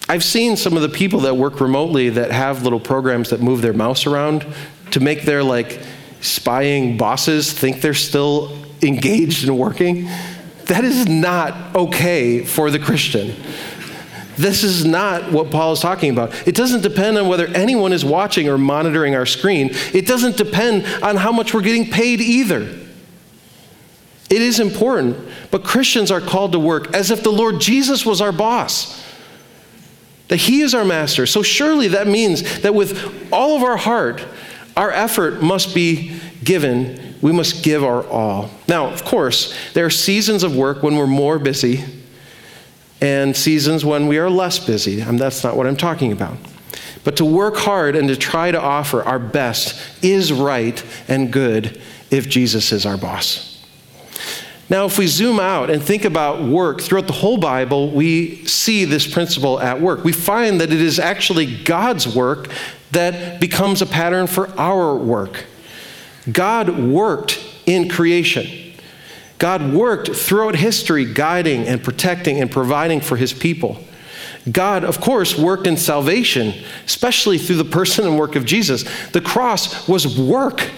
I've 0.09 0.25
seen 0.25 0.57
some 0.57 0.77
of 0.77 0.83
the 0.83 0.89
people 0.89 1.21
that 1.21 1.37
work 1.37 1.61
remotely 1.61 2.09
that 2.11 2.31
have 2.31 2.63
little 2.63 2.81
programs 2.81 3.31
that 3.31 3.41
move 3.41 3.61
their 3.61 3.73
mouse 3.73 4.07
around 4.07 4.47
to 4.93 5.01
make 5.01 5.23
their 5.23 5.43
like 5.43 5.81
spying 6.21 6.97
bosses 6.97 7.53
think 7.53 7.81
they're 7.81 7.95
still 7.95 8.57
engaged 8.83 9.47
and 9.49 9.59
working. 9.59 10.09
That 10.67 10.85
is 10.85 11.07
not 11.07 11.75
okay 11.75 12.45
for 12.45 12.71
the 12.71 12.79
Christian. 12.79 13.35
This 14.37 14.63
is 14.63 14.85
not 14.85 15.33
what 15.33 15.51
Paul 15.51 15.73
is 15.73 15.81
talking 15.81 16.11
about. 16.11 16.47
It 16.47 16.55
doesn't 16.55 16.83
depend 16.83 17.19
on 17.19 17.27
whether 17.27 17.47
anyone 17.49 17.93
is 17.93 18.05
watching 18.05 18.49
or 18.49 18.57
monitoring 18.57 19.17
our 19.17 19.27
screen. 19.27 19.71
It 19.93 20.07
doesn't 20.07 20.37
depend 20.37 20.87
on 21.03 21.17
how 21.17 21.33
much 21.33 21.53
we're 21.53 21.63
getting 21.63 21.91
paid 21.91 22.21
either. 22.21 22.63
It 24.31 24.43
is 24.43 24.61
important, 24.61 25.17
but 25.51 25.65
Christians 25.65 26.11
are 26.11 26.21
called 26.21 26.53
to 26.53 26.59
work 26.59 26.95
as 26.95 27.11
if 27.11 27.23
the 27.23 27.33
Lord 27.33 27.61
Jesus 27.61 28.05
was 28.05 28.21
our 28.21 28.31
boss, 28.31 29.03
that 30.29 30.37
He 30.37 30.61
is 30.61 30.75
our 30.75 30.85
master. 30.85 31.27
So 31.27 31.43
surely 31.43 31.89
that 31.89 32.07
means 32.07 32.61
that 32.61 32.75
with 32.75 33.33
all 33.33 33.57
of 33.57 33.63
our 33.63 33.79
heart, 33.79 34.25
our 34.77 34.91
effort 34.91 35.43
must 35.43 35.75
be 35.75 36.21
given. 36.45 37.08
We 37.21 37.33
must 37.33 37.65
give 37.65 37.83
our 37.83 38.07
all. 38.07 38.51
Now, 38.69 38.87
of 38.87 39.05
course, 39.05 39.55
there 39.75 39.85
are 39.85 39.91
seasons 39.91 40.43
of 40.43 40.55
work 40.57 40.83
when 40.83 40.97
we're 40.97 41.07
more 41.07 41.39
busy 41.39 41.85
and 43.01 43.37
seasons 43.37 43.85
when 43.85 44.09
we 44.09 44.19
are 44.19 44.31
less 44.31 44.59
busy. 44.59 45.01
And 45.01 45.19
that's 45.19 45.43
not 45.45 45.57
what 45.57 45.67
I'm 45.67 45.77
talking 45.77 46.13
about. 46.13 46.37
But 47.05 47.17
to 47.17 47.25
work 47.25 47.57
hard 47.57 47.97
and 47.97 48.09
to 48.09 48.17
try 48.17 48.51
to 48.51 48.61
offer 48.61 49.03
our 49.03 49.19
best 49.19 49.81
is 50.03 50.33
right 50.33 50.83
and 51.07 51.33
good 51.33 51.81
if 52.11 52.29
Jesus 52.29 52.73
is 52.73 52.85
our 52.85 52.97
boss. 52.97 53.65
Now, 54.71 54.85
if 54.85 54.99
we 54.99 55.07
zoom 55.07 55.41
out 55.41 55.71
and 55.71 55.83
think 55.83 56.05
about 56.05 56.43
work 56.43 56.83
throughout 56.83 57.07
the 57.07 57.15
whole 57.15 57.39
Bible, 57.39 57.91
we 57.91 58.45
see 58.45 58.85
this 58.85 59.07
principle 59.07 59.59
at 59.61 59.81
work. 59.81 60.05
We 60.05 60.13
find 60.13 60.61
that 60.61 60.71
it 60.71 60.81
is 60.81 60.99
actually 60.99 61.63
God's 61.65 62.07
work 62.07 62.51
that 62.91 63.41
becomes 63.41 63.81
a 63.81 63.87
pattern 63.87 64.27
for 64.27 64.49
our 64.59 64.95
work. 64.95 65.47
God 66.31 66.79
worked 66.79 67.39
in 67.67 67.89
creation. 67.89 68.75
God 69.39 69.73
worked 69.73 70.15
throughout 70.15 70.57
history, 70.57 71.05
guiding 71.05 71.67
and 71.67 71.83
protecting 71.83 72.41
and 72.41 72.51
providing 72.51 73.01
for 73.01 73.17
his 73.17 73.33
people. 73.33 73.79
God, 74.51 74.85
of 74.85 75.01
course, 75.01 75.39
worked 75.39 75.67
in 75.67 75.77
salvation, 75.77 76.55
especially 76.87 77.39
through 77.39 77.57
the 77.57 77.65
person 77.65 78.07
and 78.07 78.19
work 78.19 78.35
of 78.35 78.45
Jesus. 78.45 78.85
The 79.11 79.21
cross 79.21 79.89
was 79.89 80.19
work. 80.19 80.71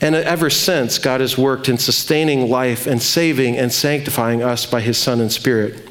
And 0.00 0.14
ever 0.14 0.50
since, 0.50 0.98
God 0.98 1.20
has 1.20 1.36
worked 1.38 1.68
in 1.68 1.78
sustaining 1.78 2.50
life 2.50 2.86
and 2.86 3.02
saving 3.02 3.56
and 3.56 3.72
sanctifying 3.72 4.42
us 4.42 4.66
by 4.66 4.80
his 4.80 4.98
Son 4.98 5.20
and 5.20 5.32
Spirit. 5.32 5.90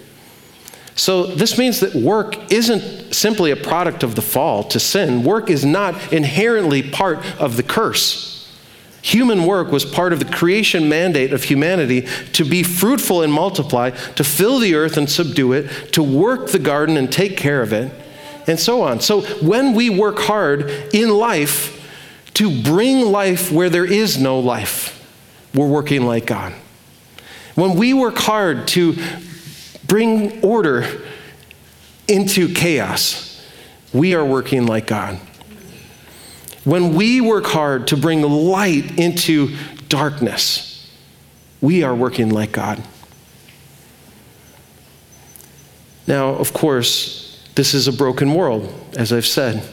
So, 0.96 1.26
this 1.26 1.58
means 1.58 1.80
that 1.80 1.96
work 1.96 2.52
isn't 2.52 3.14
simply 3.14 3.52
a 3.52 3.56
product 3.56 4.04
of 4.04 4.16
the 4.16 4.22
fall 4.22 4.64
to 4.66 4.80
sin. 4.80 5.24
Work 5.24 5.50
is 5.50 5.66
not 5.66 6.14
inherently 6.14 6.84
part 6.84 7.20
of 7.40 7.58
the 7.58 7.64
curse. 7.64 8.34
Human 9.02 9.46
work 9.46 9.70
was 9.70 9.84
part 9.84 10.14
of 10.14 10.20
the 10.20 10.34
creation 10.34 10.88
mandate 10.88 11.34
of 11.34 11.44
humanity 11.44 12.08
to 12.34 12.46
be 12.46 12.64
fruitful 12.64 13.22
and 13.22 13.34
multiply, 13.34 13.90
to 13.90 14.24
fill 14.24 14.60
the 14.60 14.76
earth 14.76 14.96
and 14.96 15.10
subdue 15.10 15.52
it, 15.52 15.92
to 15.94 16.02
work 16.02 16.52
the 16.52 16.60
garden 16.60 16.96
and 16.96 17.12
take 17.12 17.36
care 17.36 17.62
of 17.62 17.74
it, 17.74 17.92
and 18.48 18.58
so 18.58 18.82
on. 18.82 19.02
So 19.02 19.22
when 19.46 19.74
we 19.74 19.90
work 19.90 20.20
hard 20.20 20.70
in 20.94 21.10
life 21.10 21.82
to 22.36 22.64
bring 22.64 23.02
life 23.02 23.52
where 23.52 23.70
there 23.70 23.86
is 23.86 24.18
no 24.18 24.40
life, 24.40 24.92
we're 25.54 25.68
working 25.68 26.06
like 26.06 26.26
God. 26.26 26.54
When 27.56 27.76
we 27.76 27.94
work 27.94 28.18
hard 28.18 28.70
to 28.70 28.96
bring 29.88 30.42
order 30.44 31.02
into 32.08 32.54
chaos, 32.54 33.46
we 33.94 34.14
are 34.16 34.26
working 34.26 34.66
like 34.66 34.88
God. 34.88 35.20
When 36.64 36.96
we 36.96 37.22
work 37.22 37.46
hard 37.46 37.88
to 37.88 37.98
bring 37.98 38.22
light 38.22 38.98
into 38.98 39.56
darkness, 39.90 40.90
we 41.62 41.84
are 41.84 41.94
working 41.96 42.30
like 42.30 42.52
God. 42.52 42.82
Now, 46.08 46.30
of 46.30 46.54
course, 46.54 47.48
this 47.56 47.74
is 47.74 47.88
a 47.88 47.94
broken 47.94 48.34
world, 48.34 48.74
as 48.98 49.14
I've 49.14 49.26
said. 49.26 49.64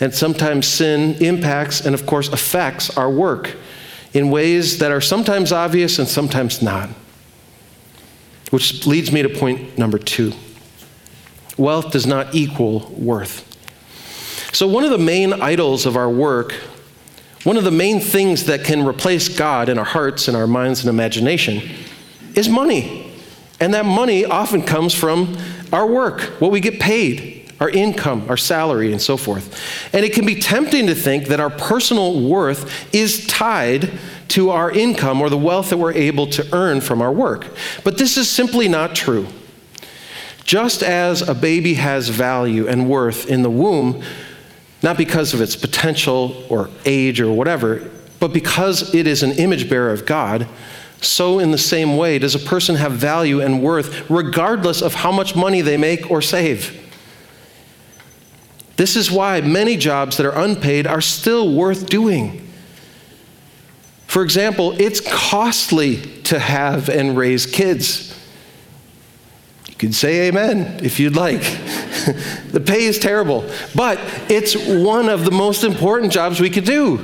And 0.00 0.14
sometimes 0.14 0.66
sin 0.66 1.14
impacts 1.20 1.84
and, 1.84 1.94
of 1.94 2.06
course, 2.06 2.28
affects 2.28 2.96
our 2.96 3.10
work 3.10 3.56
in 4.12 4.30
ways 4.30 4.78
that 4.78 4.90
are 4.90 5.00
sometimes 5.00 5.52
obvious 5.52 5.98
and 5.98 6.06
sometimes 6.06 6.60
not. 6.60 6.90
Which 8.52 8.86
leads 8.86 9.10
me 9.10 9.22
to 9.22 9.30
point 9.30 9.78
number 9.78 9.96
two 9.96 10.34
wealth 11.56 11.90
does 11.90 12.06
not 12.06 12.34
equal 12.34 12.80
worth. 12.90 13.48
So, 14.52 14.68
one 14.68 14.84
of 14.84 14.90
the 14.90 14.98
main 14.98 15.32
idols 15.32 15.86
of 15.86 15.96
our 15.96 16.10
work, 16.10 16.52
one 17.44 17.56
of 17.56 17.64
the 17.64 17.70
main 17.70 17.98
things 17.98 18.44
that 18.44 18.64
can 18.64 18.86
replace 18.86 19.30
God 19.30 19.70
in 19.70 19.78
our 19.78 19.86
hearts 19.86 20.28
and 20.28 20.36
our 20.36 20.46
minds 20.46 20.80
and 20.80 20.90
imagination 20.90 21.62
is 22.34 22.50
money. 22.50 23.10
And 23.58 23.72
that 23.72 23.86
money 23.86 24.26
often 24.26 24.60
comes 24.62 24.92
from 24.92 25.34
our 25.72 25.86
work, 25.86 26.20
what 26.38 26.50
we 26.50 26.60
get 26.60 26.78
paid, 26.78 27.50
our 27.58 27.70
income, 27.70 28.26
our 28.28 28.36
salary, 28.36 28.92
and 28.92 29.00
so 29.00 29.16
forth. 29.16 29.94
And 29.94 30.04
it 30.04 30.12
can 30.12 30.26
be 30.26 30.34
tempting 30.34 30.88
to 30.88 30.94
think 30.94 31.28
that 31.28 31.40
our 31.40 31.48
personal 31.48 32.28
worth 32.28 32.92
is 32.94 33.26
tied 33.26 33.90
to 34.32 34.48
our 34.48 34.70
income 34.70 35.20
or 35.20 35.28
the 35.28 35.36
wealth 35.36 35.68
that 35.68 35.76
we're 35.76 35.92
able 35.92 36.26
to 36.26 36.46
earn 36.54 36.80
from 36.80 37.02
our 37.02 37.12
work. 37.12 37.46
But 37.84 37.98
this 37.98 38.16
is 38.16 38.30
simply 38.30 38.66
not 38.66 38.94
true. 38.94 39.26
Just 40.44 40.82
as 40.82 41.20
a 41.28 41.34
baby 41.34 41.74
has 41.74 42.08
value 42.08 42.66
and 42.66 42.88
worth 42.88 43.28
in 43.28 43.42
the 43.42 43.50
womb, 43.50 44.02
not 44.82 44.96
because 44.96 45.34
of 45.34 45.42
its 45.42 45.54
potential 45.54 46.44
or 46.48 46.70
age 46.86 47.20
or 47.20 47.30
whatever, 47.30 47.90
but 48.20 48.32
because 48.32 48.94
it 48.94 49.06
is 49.06 49.22
an 49.22 49.32
image 49.32 49.68
bearer 49.68 49.92
of 49.92 50.06
God, 50.06 50.48
so 51.02 51.38
in 51.38 51.50
the 51.50 51.58
same 51.58 51.98
way 51.98 52.18
does 52.18 52.34
a 52.34 52.38
person 52.38 52.76
have 52.76 52.92
value 52.92 53.42
and 53.42 53.62
worth 53.62 54.08
regardless 54.08 54.80
of 54.80 54.94
how 54.94 55.12
much 55.12 55.36
money 55.36 55.60
they 55.60 55.76
make 55.76 56.10
or 56.10 56.22
save. 56.22 56.78
This 58.76 58.96
is 58.96 59.10
why 59.10 59.42
many 59.42 59.76
jobs 59.76 60.16
that 60.16 60.24
are 60.24 60.42
unpaid 60.42 60.86
are 60.86 61.02
still 61.02 61.54
worth 61.54 61.84
doing. 61.84 62.48
For 64.12 64.22
example, 64.22 64.78
it's 64.78 65.00
costly 65.00 65.96
to 66.24 66.38
have 66.38 66.90
and 66.90 67.16
raise 67.16 67.46
kids. 67.46 68.14
You 69.66 69.74
can 69.76 69.94
say 69.94 70.28
amen 70.28 70.84
if 70.84 71.00
you'd 71.00 71.16
like. 71.16 71.40
the 72.50 72.62
pay 72.62 72.84
is 72.84 72.98
terrible, 72.98 73.50
but 73.74 73.98
it's 74.28 74.54
one 74.54 75.08
of 75.08 75.24
the 75.24 75.30
most 75.30 75.64
important 75.64 76.12
jobs 76.12 76.40
we 76.40 76.50
could 76.50 76.66
do. 76.66 76.98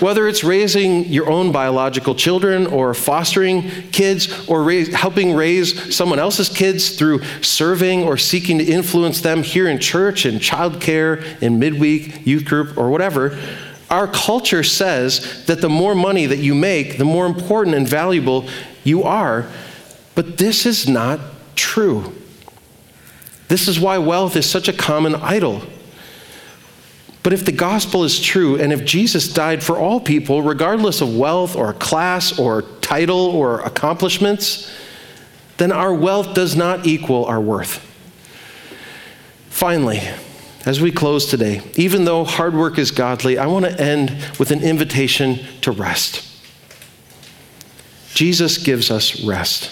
Whether 0.00 0.26
it's 0.26 0.42
raising 0.42 1.04
your 1.04 1.30
own 1.30 1.52
biological 1.52 2.16
children 2.16 2.66
or 2.66 2.94
fostering 2.94 3.70
kids 3.92 4.48
or 4.48 4.64
raise, 4.64 4.92
helping 4.92 5.36
raise 5.36 5.94
someone 5.94 6.18
else's 6.18 6.48
kids 6.48 6.96
through 6.96 7.22
serving 7.42 8.02
or 8.02 8.16
seeking 8.16 8.58
to 8.58 8.64
influence 8.64 9.20
them 9.20 9.44
here 9.44 9.68
in 9.68 9.78
church, 9.78 10.26
in 10.26 10.40
childcare, 10.40 11.40
in 11.40 11.60
midweek, 11.60 12.26
youth 12.26 12.44
group, 12.44 12.76
or 12.76 12.90
whatever, 12.90 13.38
our 13.90 14.06
culture 14.06 14.62
says 14.62 15.44
that 15.46 15.60
the 15.60 15.68
more 15.68 15.94
money 15.94 16.26
that 16.26 16.38
you 16.38 16.54
make, 16.54 16.96
the 16.96 17.04
more 17.04 17.26
important 17.26 17.74
and 17.74 17.88
valuable 17.88 18.48
you 18.84 19.02
are. 19.02 19.46
But 20.14 20.38
this 20.38 20.64
is 20.64 20.88
not 20.88 21.20
true. 21.56 22.12
This 23.48 23.66
is 23.66 23.80
why 23.80 23.98
wealth 23.98 24.36
is 24.36 24.48
such 24.48 24.68
a 24.68 24.72
common 24.72 25.16
idol. 25.16 25.62
But 27.22 27.32
if 27.32 27.44
the 27.44 27.52
gospel 27.52 28.04
is 28.04 28.20
true, 28.20 28.58
and 28.58 28.72
if 28.72 28.84
Jesus 28.84 29.32
died 29.32 29.62
for 29.62 29.76
all 29.76 30.00
people, 30.00 30.40
regardless 30.40 31.00
of 31.00 31.16
wealth 31.16 31.54
or 31.56 31.72
class 31.74 32.38
or 32.38 32.62
title 32.80 33.26
or 33.26 33.60
accomplishments, 33.60 34.72
then 35.58 35.72
our 35.72 35.92
wealth 35.92 36.32
does 36.32 36.56
not 36.56 36.86
equal 36.86 37.26
our 37.26 37.40
worth. 37.40 37.86
Finally, 39.50 40.00
as 40.66 40.80
we 40.80 40.92
close 40.92 41.30
today, 41.30 41.62
even 41.76 42.04
though 42.04 42.24
hard 42.24 42.54
work 42.54 42.78
is 42.78 42.90
godly, 42.90 43.38
I 43.38 43.46
want 43.46 43.64
to 43.64 43.80
end 43.80 44.10
with 44.38 44.50
an 44.50 44.62
invitation 44.62 45.40
to 45.62 45.70
rest. 45.70 46.26
Jesus 48.14 48.58
gives 48.58 48.90
us 48.90 49.22
rest. 49.24 49.70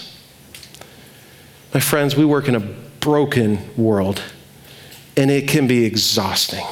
My 1.73 1.79
friends, 1.79 2.15
we 2.15 2.25
work 2.25 2.47
in 2.47 2.55
a 2.55 2.59
broken 2.59 3.59
world, 3.77 4.21
and 5.15 5.29
it 5.29 5.47
can 5.47 5.67
be 5.67 5.85
exhausting. 5.85 6.65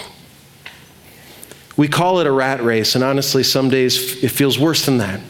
We 1.75 1.88
call 1.88 2.19
it 2.19 2.25
a 2.25 2.32
rat 2.32 2.63
race, 2.63 2.95
and 2.95 3.03
honestly, 3.03 3.43
some 3.43 3.69
days 3.69 4.23
it 4.23 4.30
feels 4.30 4.58
worse 4.58 4.86
than 4.86 4.97
that. 4.97 5.21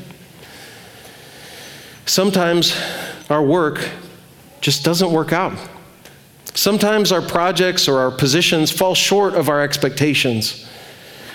Sometimes 2.06 2.73
our 3.30 3.43
work 3.43 3.89
just 4.62 4.86
doesn't 4.86 5.12
work 5.12 5.34
out. 5.34 5.58
Sometimes 6.58 7.12
our 7.12 7.22
projects 7.22 7.88
or 7.88 8.00
our 8.00 8.10
positions 8.10 8.72
fall 8.72 8.96
short 8.96 9.36
of 9.36 9.48
our 9.48 9.62
expectations. 9.62 10.67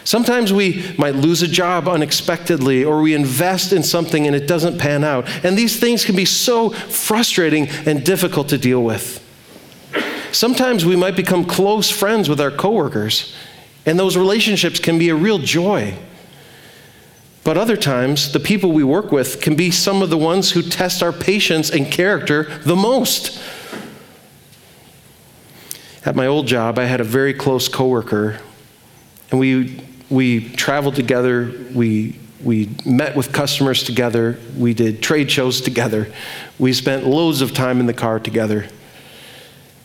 Sometimes 0.03 0.53
we 0.53 0.93
might 0.99 1.15
lose 1.15 1.43
a 1.43 1.47
job 1.47 1.87
unexpectedly, 1.87 2.83
or 2.83 3.01
we 3.01 3.15
invest 3.15 3.73
in 3.73 3.85
something 3.85 4.27
and 4.27 4.35
it 4.35 4.49
doesn't 4.49 4.81
pan 4.81 5.05
out. 5.05 5.29
And 5.45 5.57
these 5.57 5.79
things 5.79 6.05
can 6.05 6.17
be 6.17 6.25
so 6.25 6.71
frustrating 6.71 7.69
and 7.87 8.05
difficult 8.05 8.49
to 8.49 8.59
deal 8.59 8.83
with. 8.83 9.23
Sometimes 10.33 10.85
we 10.85 10.97
might 10.97 11.15
become 11.15 11.45
close 11.45 11.89
friends 11.89 12.29
with 12.29 12.41
our 12.41 12.51
coworkers, 12.51 13.33
and 13.87 13.97
those 13.97 14.17
relationships 14.17 14.81
can 14.81 14.99
be 14.99 15.09
a 15.09 15.15
real 15.15 15.39
joy. 15.39 15.95
But 17.45 17.57
other 17.57 17.77
times, 17.77 18.33
the 18.33 18.41
people 18.41 18.73
we 18.73 18.83
work 18.83 19.13
with 19.13 19.41
can 19.41 19.55
be 19.55 19.71
some 19.71 20.03
of 20.03 20.11
the 20.11 20.19
ones 20.19 20.51
who 20.51 20.63
test 20.63 21.01
our 21.01 21.13
patience 21.13 21.71
and 21.71 21.93
character 21.93 22.59
the 22.65 22.75
most. 22.75 23.41
At 26.05 26.17
my 26.17 26.27
old 26.27 26.47
job, 26.49 26.79
I 26.79 26.85
had 26.85 27.01
a 27.01 27.05
very 27.05 27.33
close 27.33 27.69
coworker, 27.69 28.41
and 29.31 29.39
we, 29.39 29.81
we 30.11 30.51
traveled 30.51 30.97
together. 30.97 31.53
We, 31.73 32.19
we 32.43 32.71
met 32.85 33.15
with 33.15 33.33
customers 33.33 33.85
together. 33.85 34.39
We 34.57 34.75
did 34.75 35.01
trade 35.01 35.31
shows 35.31 35.61
together. 35.61 36.13
We 36.59 36.73
spent 36.73 37.07
loads 37.07 37.41
of 37.41 37.55
time 37.55 37.79
in 37.79 37.87
the 37.87 37.95
car 37.95 38.19
together. 38.19 38.67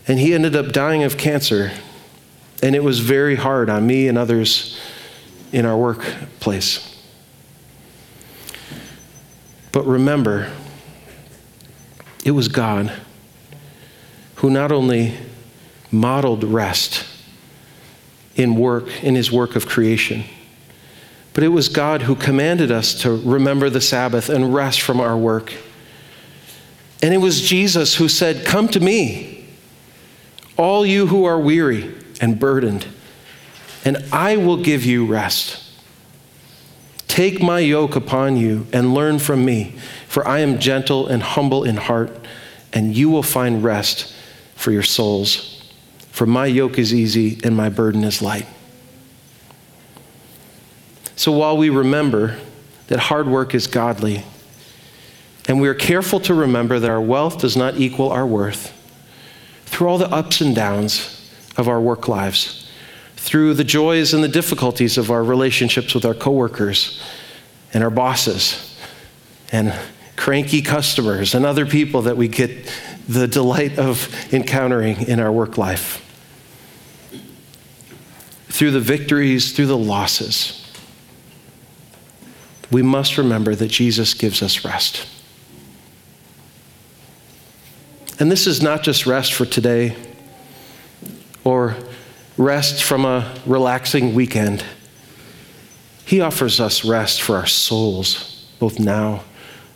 And 0.08 0.20
he 0.20 0.34
ended 0.34 0.56
up 0.56 0.72
dying 0.72 1.04
of 1.04 1.18
cancer. 1.18 1.72
And 2.64 2.76
it 2.76 2.84
was 2.84 3.00
very 3.00 3.36
hard 3.36 3.70
on 3.70 3.86
me 3.86 4.08
and 4.08 4.18
others 4.18 4.80
in 5.52 5.66
our 5.66 5.78
workplace. 5.78 6.96
But 9.72 9.86
remember, 9.86 10.52
it 12.26 12.32
was 12.32 12.48
God 12.48 12.92
who 14.36 14.50
not 14.50 14.72
only 14.72 15.14
modeled 15.92 16.44
rest 16.44 17.06
in 18.36 18.56
work, 18.56 19.04
in 19.04 19.16
his 19.16 19.32
work 19.32 19.56
of 19.56 19.68
creation, 19.68 20.24
but 21.34 21.44
it 21.44 21.50
was 21.50 21.70
God 21.70 22.04
who 22.04 22.16
commanded 22.16 22.72
us 22.72 23.02
to 23.02 23.16
remember 23.16 23.70
the 23.70 23.82
Sabbath 23.82 24.30
and 24.30 24.54
rest 24.54 24.82
from 24.82 25.00
our 25.00 25.18
work. 25.18 25.54
And 27.02 27.14
it 27.14 27.18
was 27.18 27.48
Jesus 27.48 27.96
who 27.96 28.10
said, 28.10 28.46
Come 28.46 28.68
to 28.70 28.80
me 28.80 29.46
all 30.58 30.86
you 30.86 31.08
who 31.08 31.26
are 31.26 31.40
weary 31.40 31.94
and 32.20 32.40
burdened, 32.40 32.88
and 33.86 33.98
I 34.12 34.38
will 34.38 34.58
give 34.58 34.84
you 34.84 35.06
rest. 35.06 35.64
Take 37.08 37.42
my 37.42 37.60
yoke 37.60 37.96
upon 37.96 38.38
you 38.38 38.68
and 38.74 38.94
learn 38.94 39.20
from 39.20 39.46
me, 39.46 39.76
for 40.08 40.28
I 40.28 40.40
am 40.40 40.60
gentle 40.60 41.08
and 41.08 41.22
humble 41.22 41.64
in 41.64 41.78
heart, 41.78 42.26
and 42.74 42.96
you 42.96 43.10
will 43.10 43.24
find 43.24 43.64
rest 43.64 44.14
for 44.56 44.72
your 44.72 44.84
souls. 44.84 45.57
For 46.18 46.26
my 46.26 46.48
yoke 46.48 46.80
is 46.80 46.96
easy 46.96 47.40
and 47.44 47.56
my 47.56 47.70
burden 47.70 48.04
is 48.04 48.24
light. 48.24 48.48
So 51.16 51.32
while 51.32 51.56
we 51.56 51.70
remember 51.70 52.40
that 52.88 52.98
hard 52.98 53.28
work 53.28 53.54
is 53.54 53.68
godly, 53.68 54.24
and 55.48 55.62
we 55.62 55.68
are 55.68 55.76
careful 55.76 56.20
to 56.22 56.34
remember 56.34 56.80
that 56.80 56.90
our 56.90 57.00
wealth 57.00 57.38
does 57.38 57.56
not 57.56 57.78
equal 57.78 58.10
our 58.12 58.26
worth, 58.26 58.74
through 59.68 59.90
all 59.90 60.00
the 60.00 60.10
ups 60.10 60.42
and 60.42 60.56
downs 60.56 61.32
of 61.56 61.68
our 61.68 61.80
work 61.80 62.08
lives, 62.08 62.68
through 63.16 63.54
the 63.54 63.64
joys 63.64 64.12
and 64.12 64.24
the 64.24 64.28
difficulties 64.28 64.98
of 64.98 65.12
our 65.12 65.24
relationships 65.24 65.94
with 65.94 66.04
our 66.04 66.16
coworkers 66.16 67.00
and 67.76 67.84
our 67.84 67.92
bosses 67.92 68.76
and 69.52 69.72
cranky 70.16 70.64
customers 70.64 71.36
and 71.36 71.46
other 71.46 71.68
people 71.68 72.02
that 72.02 72.18
we 72.18 72.28
get 72.28 72.74
the 73.08 73.28
delight 73.28 73.78
of 73.78 74.12
encountering 74.34 75.08
in 75.08 75.20
our 75.20 75.32
work 75.32 75.60
life. 75.60 76.04
Through 78.58 78.72
the 78.72 78.80
victories, 78.80 79.52
through 79.52 79.68
the 79.68 79.78
losses, 79.78 80.68
we 82.72 82.82
must 82.82 83.16
remember 83.20 83.54
that 83.54 83.68
Jesus 83.68 84.16
gives 84.16 84.42
us 84.42 84.66
rest. 84.66 85.08
And 88.20 88.32
this 88.32 88.48
is 88.48 88.60
not 88.60 88.82
just 88.82 89.06
rest 89.06 89.34
for 89.34 89.46
today 89.46 89.96
or 91.44 91.76
rest 92.36 92.84
from 92.84 93.06
a 93.06 93.32
relaxing 93.46 94.16
weekend. 94.16 94.66
He 96.04 96.20
offers 96.20 96.60
us 96.60 96.84
rest 96.84 97.22
for 97.22 97.36
our 97.36 97.46
souls, 97.46 98.50
both 98.58 98.80
now 98.80 99.24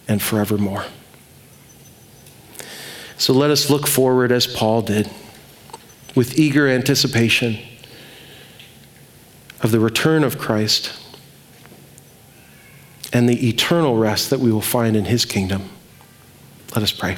and 0.07 0.19
forevermore. 0.19 0.85
So 3.19 3.31
let 3.31 3.51
us 3.51 3.69
look 3.69 3.85
forward 3.85 4.31
as 4.31 4.47
Paul 4.47 4.81
did, 4.81 5.07
with 6.15 6.39
eager 6.39 6.67
anticipation 6.67 7.59
of 9.61 9.71
the 9.71 9.79
return 9.79 10.23
of 10.23 10.37
Christ 10.37 10.97
and 13.13 13.27
the 13.27 13.49
eternal 13.49 13.97
rest 13.97 14.29
that 14.29 14.39
we 14.39 14.51
will 14.51 14.61
find 14.61 14.95
in 14.95 15.05
his 15.05 15.25
kingdom. 15.25 15.69
Let 16.73 16.83
us 16.83 16.91
pray. 16.91 17.17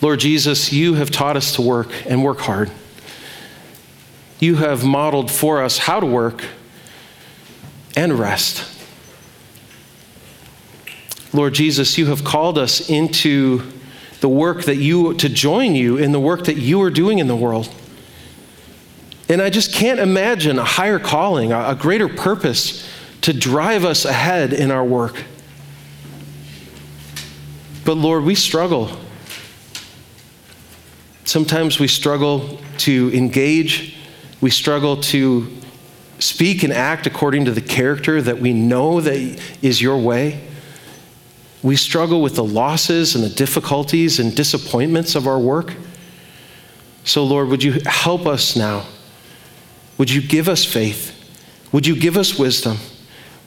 Lord 0.00 0.20
Jesus, 0.20 0.72
you 0.72 0.94
have 0.94 1.10
taught 1.10 1.36
us 1.36 1.54
to 1.56 1.62
work 1.62 1.92
and 2.06 2.24
work 2.24 2.40
hard. 2.40 2.70
You 4.38 4.56
have 4.56 4.84
modeled 4.84 5.30
for 5.30 5.62
us 5.62 5.76
how 5.76 6.00
to 6.00 6.06
work 6.06 6.44
and 7.94 8.18
rest. 8.18 8.66
Lord 11.34 11.52
Jesus, 11.52 11.98
you 11.98 12.06
have 12.06 12.24
called 12.24 12.58
us 12.58 12.88
into 12.88 13.62
the 14.20 14.28
work 14.28 14.64
that 14.64 14.76
you, 14.76 15.14
to 15.14 15.28
join 15.28 15.74
you 15.74 15.96
in 15.96 16.12
the 16.12 16.20
work 16.20 16.44
that 16.44 16.56
you 16.56 16.80
are 16.82 16.90
doing 16.90 17.18
in 17.18 17.28
the 17.28 17.36
world. 17.36 17.72
And 19.30 19.40
I 19.40 19.48
just 19.48 19.72
can't 19.72 20.00
imagine 20.00 20.58
a 20.58 20.64
higher 20.64 20.98
calling, 20.98 21.52
a, 21.52 21.74
greater 21.74 22.08
purpose 22.08 22.86
to 23.22 23.32
drive 23.32 23.84
us 23.84 24.04
ahead 24.04 24.52
in 24.52 24.70
our 24.70 24.84
work. 24.84 25.24
But 27.84 27.94
Lord, 27.96 28.24
we 28.24 28.34
struggle 28.34 28.90
Sometimes 31.30 31.78
we 31.78 31.86
struggle 31.86 32.58
to 32.78 33.08
engage, 33.14 33.96
we 34.40 34.50
struggle 34.50 34.96
to 34.96 35.46
speak 36.18 36.64
and 36.64 36.72
act 36.72 37.06
according 37.06 37.44
to 37.44 37.52
the 37.52 37.60
character 37.60 38.20
that 38.20 38.40
we 38.40 38.52
know 38.52 39.00
that 39.00 39.40
is 39.62 39.80
your 39.80 39.96
way. 39.96 40.44
We 41.62 41.76
struggle 41.76 42.20
with 42.20 42.34
the 42.34 42.42
losses 42.42 43.14
and 43.14 43.22
the 43.22 43.28
difficulties 43.28 44.18
and 44.18 44.34
disappointments 44.34 45.14
of 45.14 45.28
our 45.28 45.38
work. 45.38 45.76
So, 47.04 47.22
Lord, 47.22 47.46
would 47.46 47.62
you 47.62 47.80
help 47.86 48.26
us 48.26 48.56
now? 48.56 48.88
Would 50.00 50.10
you 50.10 50.20
give 50.20 50.48
us 50.48 50.64
faith? 50.64 51.16
Would 51.70 51.86
you 51.86 51.94
give 51.94 52.16
us 52.16 52.36
wisdom? 52.36 52.78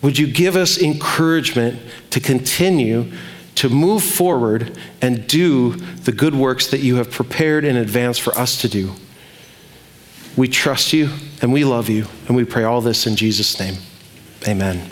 Would 0.02 0.18
you 0.18 0.28
give 0.28 0.56
us 0.56 0.82
encouragement 0.82 1.82
to 2.12 2.22
continue 2.22 3.12
to 3.56 3.70
move 3.70 4.04
forward 4.04 4.78
and 5.02 5.28
do 5.28 5.76
the 5.76 6.12
good 6.12 6.36
works 6.36 6.68
that 6.68 6.80
you 6.80 6.98
have 6.98 7.12
prepared 7.12 7.66
in 7.66 7.76
advance 7.76 8.18
for 8.18 8.38
us 8.38 8.62
to 8.62 8.70
do. 8.70 8.94
We 10.36 10.48
trust 10.48 10.94
you 10.94 11.10
and 11.42 11.54
we 11.54 11.64
love 11.64 11.90
you, 11.90 12.08
and 12.28 12.36
we 12.36 12.46
pray 12.46 12.64
all 12.64 12.82
this 12.82 13.06
in 13.06 13.16
Jesus' 13.16 13.60
name. 13.60 13.76
Amen. 14.48 14.90